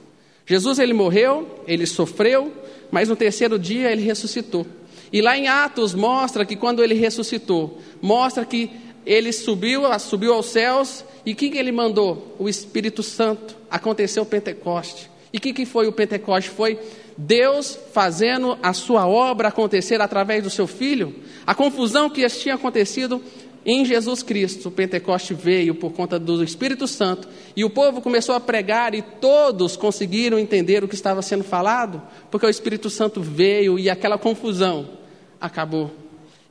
Jesus 0.45 0.79
ele 0.79 0.95
morreu, 0.95 1.63
ele 1.67 1.87
sofreu, 1.87 2.53
mas 2.91 3.09
no 3.09 3.17
terceiro 3.17 3.59
dia 3.59 3.93
ele 3.93 4.03
ressuscitou. 4.03 4.67
E 5.13 5.21
lá 5.21 5.37
em 5.37 5.49
Atos 5.49 5.95
mostra 5.95 6.45
que 6.45 6.57
quando 6.57 6.83
ele 6.83 6.95
ressuscitou, 6.95 7.79
mostra 8.01 8.45
que 8.45 8.71
ele 9.07 9.33
subiu, 9.33 9.83
subiu 9.99 10.35
aos 10.35 10.47
céus, 10.47 11.05
e 11.25 11.33
o 11.33 11.37
que, 11.37 11.51
que 11.51 11.59
ele 11.59 11.73
mandou? 11.73 12.37
O 12.39 12.49
Espírito 12.49 13.03
Santo. 13.03 13.57
Aconteceu 13.71 14.23
o 14.23 14.27
Pentecoste. 14.27 15.11
E 15.33 15.39
o 15.39 15.41
que, 15.41 15.53
que 15.53 15.67
foi 15.67 15.87
o 15.87 15.93
Pentecoste? 15.93 16.51
Foi 16.51 16.79
Deus 17.17 17.79
fazendo 17.93 18.59
a 18.63 18.73
sua 18.73 19.07
obra 19.07 19.49
acontecer 19.49 20.01
através 20.01 20.43
do 20.43 20.51
seu 20.51 20.67
filho. 20.67 21.15
A 21.47 21.55
confusão 21.55 22.09
que 22.09 22.27
tinha 22.29 22.55
acontecido 22.55 23.23
em 23.65 23.85
Jesus 23.85 24.23
Cristo, 24.23 24.69
o 24.69 24.73
Pentecoste 24.73 25.35
veio 25.35 25.75
por 25.75 25.93
conta 25.93 26.19
do 26.19 26.43
Espírito 26.43 26.87
Santo 26.87 27.29
e 27.55 27.65
o 27.65 27.71
povo 27.71 28.01
começou 28.01 28.35
a 28.35 28.41
pregar 28.41 28.95
e 28.95 29.03
todos 29.03 29.77
conseguiram 29.77 30.39
entender 30.39 30.83
o 30.85 30.89
que 30.89 30.95
estava 30.95 31.21
sendo 31.21 31.45
falado, 31.45 32.01
porque 32.31 32.47
o 32.47 32.51
Espírito 32.51 32.89
Santo 32.89 33.21
veio 33.21 33.79
e 33.79 33.91
aquela 33.91 34.17
confusão 34.17 34.98
acabou. 35.41 35.91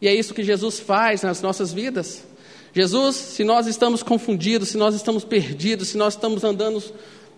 E 0.01 0.07
é 0.07 0.13
isso 0.13 0.33
que 0.33 0.43
Jesus 0.43 0.79
faz 0.79 1.23
nas 1.23 1.41
nossas 1.41 1.73
vidas. 1.73 2.23
Jesus, 2.73 3.15
se 3.15 3.43
nós 3.43 3.65
estamos 3.65 4.03
confundidos, 4.03 4.69
se 4.69 4.77
nós 4.77 4.93
estamos 4.93 5.23
perdidos, 5.23 5.89
se 5.89 5.97
nós 5.97 6.13
estamos 6.13 6.43
andando 6.43 6.83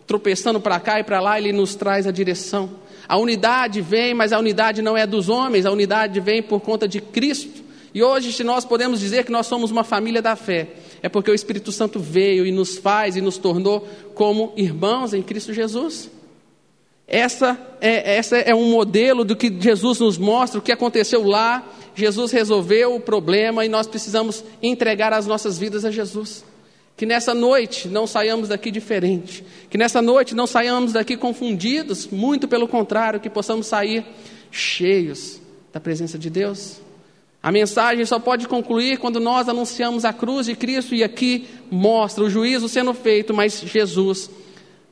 tropeçando 0.05 0.59
para 0.59 0.79
cá 0.79 0.99
e 0.99 1.03
para 1.03 1.19
lá, 1.19 1.39
ele 1.39 1.53
nos 1.53 1.75
traz 1.75 2.07
a 2.07 2.12
direção. 2.12 2.71
A 3.07 3.15
unidade 3.17 3.79
vem, 3.79 4.13
mas 4.13 4.33
a 4.33 4.39
unidade 4.39 4.81
não 4.81 4.97
é 4.97 5.05
dos 5.05 5.29
homens, 5.29 5.67
a 5.67 5.71
unidade 5.71 6.19
vem 6.19 6.41
por 6.41 6.59
conta 6.59 6.88
de 6.88 6.99
Cristo. 6.99 7.63
E 7.93 8.01
hoje, 8.01 8.33
se 8.33 8.43
nós 8.43 8.65
podemos 8.65 8.99
dizer 8.99 9.23
que 9.23 9.31
nós 9.31 9.45
somos 9.45 9.69
uma 9.69 9.83
família 9.83 10.21
da 10.21 10.35
fé, 10.35 10.67
é 11.01 11.07
porque 11.07 11.29
o 11.29 11.33
Espírito 11.33 11.71
Santo 11.71 11.99
veio 11.99 12.45
e 12.45 12.51
nos 12.51 12.77
faz 12.77 13.15
e 13.15 13.21
nos 13.21 13.38
tornou 13.38 13.88
como 14.15 14.51
irmãos 14.57 15.13
em 15.13 15.21
Cristo 15.21 15.53
Jesus. 15.53 16.09
Essa 17.11 17.59
é, 17.81 18.17
essa 18.17 18.37
é 18.37 18.53
um 18.53 18.69
modelo 18.69 19.25
do 19.25 19.35
que 19.35 19.51
Jesus 19.59 19.99
nos 19.99 20.17
mostra, 20.19 20.59
o 20.59 20.61
que 20.61 20.71
aconteceu 20.71 21.23
lá. 21.23 21.67
Jesus 21.95 22.31
resolveu 22.31 22.95
o 22.95 22.99
problema 22.99 23.65
e 23.65 23.69
nós 23.69 23.87
precisamos 23.87 24.43
entregar 24.61 25.11
as 25.11 25.25
nossas 25.25 25.57
vidas 25.57 25.83
a 25.83 25.89
Jesus. 25.89 26.45
Que 26.95 27.07
nessa 27.07 27.33
noite 27.33 27.87
não 27.87 28.05
saiamos 28.05 28.49
daqui 28.49 28.69
diferente. 28.69 29.43
Que 29.71 29.77
nessa 29.77 30.03
noite 30.03 30.35
não 30.35 30.45
saiamos 30.45 30.93
daqui 30.93 31.17
confundidos, 31.17 32.07
muito 32.07 32.47
pelo 32.47 32.67
contrário, 32.67 33.19
que 33.19 33.29
possamos 33.29 33.65
sair 33.65 34.05
cheios 34.51 35.41
da 35.73 35.79
presença 35.79 36.17
de 36.19 36.29
Deus. 36.29 36.79
A 37.41 37.51
mensagem 37.51 38.05
só 38.05 38.19
pode 38.19 38.47
concluir 38.47 38.99
quando 38.99 39.19
nós 39.19 39.49
anunciamos 39.49 40.05
a 40.05 40.13
cruz 40.13 40.45
de 40.45 40.55
Cristo 40.55 40.93
e 40.93 41.03
aqui 41.03 41.47
mostra 41.71 42.23
o 42.23 42.29
juízo 42.29 42.69
sendo 42.69 42.93
feito, 42.93 43.33
mas 43.33 43.61
Jesus 43.61 44.29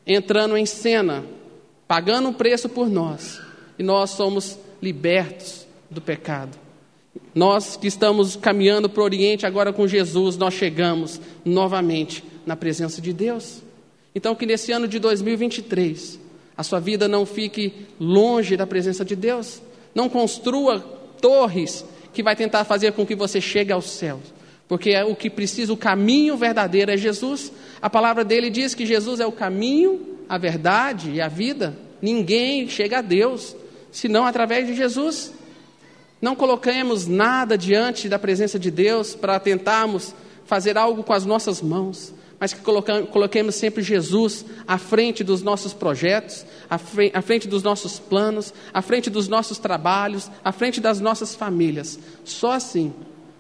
entrando 0.06 0.56
em 0.56 0.65
cena, 0.65 1.25
pagando 1.88 2.30
um 2.30 2.34
preço 2.34 2.67
por 2.67 2.89
nós, 2.89 3.39
e 3.78 3.84
nós 3.84 4.12
somos 4.12 4.58
libertos 4.82 5.65
do 5.89 6.02
pecado. 6.02 6.58
Nós 7.34 7.78
que 7.78 7.88
estamos 7.88 8.36
caminhando 8.36 8.89
para 8.89 9.02
o 9.02 9.06
Oriente 9.06 9.45
agora 9.45 9.71
com 9.71 9.88
Jesus, 9.88 10.38
nós 10.38 10.54
chegamos 10.54 11.19
novamente 11.45 12.23
na 12.45 12.56
presença 12.56 13.02
de 13.02 13.13
Deus. 13.13 13.62
Então, 14.13 14.36
que 14.36 14.45
nesse 14.45 14.71
ano 14.71 14.88
de 14.88 15.00
2023, 15.00 16.19
a 16.58 16.63
sua 16.63 16.80
vida 16.80 17.08
não 17.08 17.26
fique 17.26 17.86
longe 18.00 18.58
da 18.58 18.65
presença 18.65 19.06
de 19.06 19.15
Deus. 19.15 19.62
Não 19.93 20.10
construa 20.10 20.80
torres 21.21 21.86
que 22.13 22.23
vai 22.23 22.36
tentar 22.36 22.63
fazer 22.63 22.93
com 22.93 23.06
que 23.06 23.15
você 23.15 23.39
chegue 23.39 23.71
aos 23.71 23.86
céus. 23.86 24.21
Porque 24.67 24.89
é 24.89 25.06
o 25.06 25.15
que 25.15 25.30
precisa, 25.30 25.71
o 25.71 25.78
caminho 25.78 26.36
verdadeiro 26.36 26.91
é 26.91 26.97
Jesus. 26.97 27.52
A 27.80 27.89
palavra 27.89 28.26
dele 28.26 28.50
diz 28.50 28.73
que 28.73 28.86
Jesus 28.86 29.19
é 29.19 29.26
o 29.26 29.32
caminho, 29.32 30.16
a 30.28 30.38
verdade 30.38 31.12
e 31.12 31.22
a 31.22 31.28
vida. 31.28 31.78
Ninguém 32.02 32.68
chega 32.68 33.00
a 33.00 33.02
Deus 33.02 33.56
senão 33.92 34.26
através 34.26 34.68
de 34.68 34.76
Jesus. 34.76 35.34
Não 36.22 36.36
coloquemos 36.36 37.08
nada 37.08 37.58
diante 37.58 38.10
da 38.10 38.20
presença 38.20 38.58
de 38.58 38.72
Deus 38.72 39.16
para 39.16 39.40
tentarmos 39.40 40.13
fazer 40.46 40.78
algo 40.78 41.04
com 41.04 41.13
as 41.13 41.26
nossas 41.26 41.62
mãos 41.62 42.13
mas 42.40 42.54
que 42.54 42.62
coloquemos 42.62 43.56
sempre 43.56 43.82
Jesus 43.82 44.46
à 44.68 44.78
frente 44.78 45.24
dos 45.24 45.42
nossos 45.42 45.74
projetos, 45.74 46.46
à 46.70 47.22
frente 47.22 47.48
dos 47.48 47.63
nossos 47.63 47.98
planos, 47.98 48.54
à 48.74 48.82
frente 48.82 49.10
dos 49.10 49.28
nossos 49.28 49.58
trabalhos, 49.58 50.30
à 50.44 50.52
frente 50.52 50.80
das 50.80 51.00
nossas 51.00 51.34
famílias. 51.34 52.00
Só 52.24 52.52
assim 52.52 52.94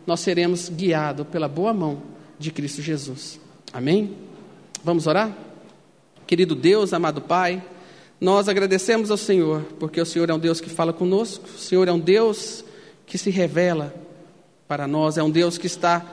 nós 0.05 0.21
seremos 0.21 0.69
guiados 0.69 1.27
pela 1.27 1.47
boa 1.47 1.73
mão 1.73 2.01
de 2.39 2.51
Cristo 2.51 2.81
Jesus. 2.81 3.39
Amém? 3.71 4.15
Vamos 4.83 5.05
orar? 5.05 5.46
Querido 6.27 6.55
Deus, 6.55 6.91
amado 6.91 7.21
Pai, 7.21 7.63
nós 8.19 8.49
agradecemos 8.49 9.09
ao 9.09 9.15
Senhor, 9.15 9.61
porque 9.79 10.01
o 10.01 10.05
Senhor 10.05 10.29
é 10.29 10.33
um 10.33 10.39
Deus 10.39 10.59
que 10.59 10.69
fala 10.69 10.91
conosco, 10.91 11.45
o 11.47 11.57
Senhor 11.57 11.87
é 11.87 11.91
um 11.91 11.99
Deus 11.99 12.65
que 13.05 13.17
se 13.17 13.29
revela 13.29 13.95
para 14.67 14.85
nós, 14.85 15.17
é 15.17 15.23
um 15.23 15.29
Deus 15.29 15.57
que 15.57 15.67
está 15.67 16.05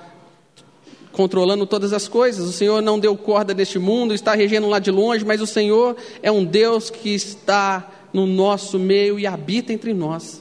controlando 1.10 1.66
todas 1.66 1.92
as 1.92 2.06
coisas. 2.06 2.48
O 2.48 2.52
Senhor 2.52 2.80
não 2.80 2.96
deu 2.96 3.16
corda 3.16 3.52
neste 3.52 3.76
mundo, 3.76 4.14
está 4.14 4.36
regendo 4.36 4.68
lá 4.68 4.78
de 4.78 4.92
longe, 4.92 5.24
mas 5.24 5.40
o 5.40 5.48
Senhor 5.48 5.96
é 6.22 6.30
um 6.30 6.44
Deus 6.44 6.90
que 6.90 7.12
está 7.12 7.90
no 8.12 8.24
nosso 8.24 8.78
meio 8.78 9.18
e 9.18 9.26
habita 9.26 9.72
entre 9.72 9.92
nós. 9.92 10.40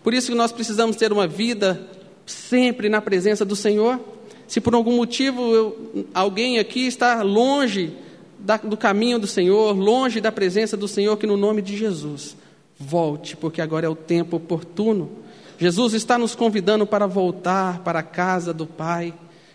Por 0.00 0.14
isso 0.14 0.30
que 0.30 0.38
nós 0.38 0.52
precisamos 0.52 0.94
ter 0.94 1.12
uma 1.12 1.26
vida 1.26 1.84
sempre 2.24 2.88
na 2.88 3.00
presença 3.00 3.44
do 3.44 3.56
Senhor. 3.56 3.98
Se 4.46 4.60
por 4.60 4.74
algum 4.74 4.94
motivo 4.94 5.42
eu, 5.52 6.06
alguém 6.14 6.60
aqui 6.60 6.86
está 6.86 7.20
longe 7.22 7.92
da, 8.38 8.56
do 8.56 8.76
caminho 8.76 9.18
do 9.18 9.26
Senhor, 9.26 9.76
longe 9.76 10.20
da 10.20 10.30
presença 10.30 10.76
do 10.76 10.86
Senhor, 10.86 11.16
que 11.16 11.26
no 11.26 11.36
nome 11.36 11.60
de 11.60 11.76
Jesus, 11.76 12.36
volte, 12.78 13.36
porque 13.36 13.60
agora 13.60 13.86
é 13.86 13.88
o 13.88 13.96
tempo 13.96 14.36
oportuno. 14.36 15.10
Jesus 15.58 15.92
está 15.92 16.16
nos 16.16 16.34
convidando 16.34 16.86
para 16.86 17.06
voltar 17.06 17.80
para 17.80 17.98
a 17.98 18.02
casa 18.02 18.54
do 18.54 18.66
Pai. 18.66 19.12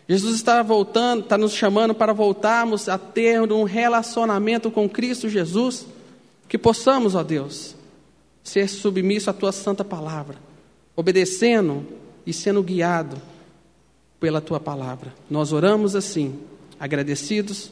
Jesus 0.08 0.36
está 0.36 0.62
voltando, 0.62 1.24
está 1.24 1.38
nos 1.38 1.54
chamando 1.54 1.96
para 1.96 2.12
voltarmos 2.12 2.89
a 2.89 2.98
ter 2.98 3.41
um 3.41 3.63
relacionamento 3.63 4.69
com 4.69 4.89
Cristo 4.89 5.30
Jesus, 5.30 5.86
que 6.50 6.58
possamos, 6.58 7.15
ó 7.15 7.24
Deus, 7.24 7.76
ser 8.43 8.67
submisso 8.67 9.30
à 9.30 9.34
tua 9.34 9.54
santa 9.54 9.86
palavra, 9.86 10.36
obedecendo 10.96 11.86
e 12.28 12.34
sendo 12.34 12.62
guiado 12.62 13.15
pela 14.19 14.41
tua 14.41 14.60
palavra. 14.60 15.13
Nós 15.30 15.54
oramos 15.54 15.96
assim, 15.96 16.38
agradecidos 16.78 17.72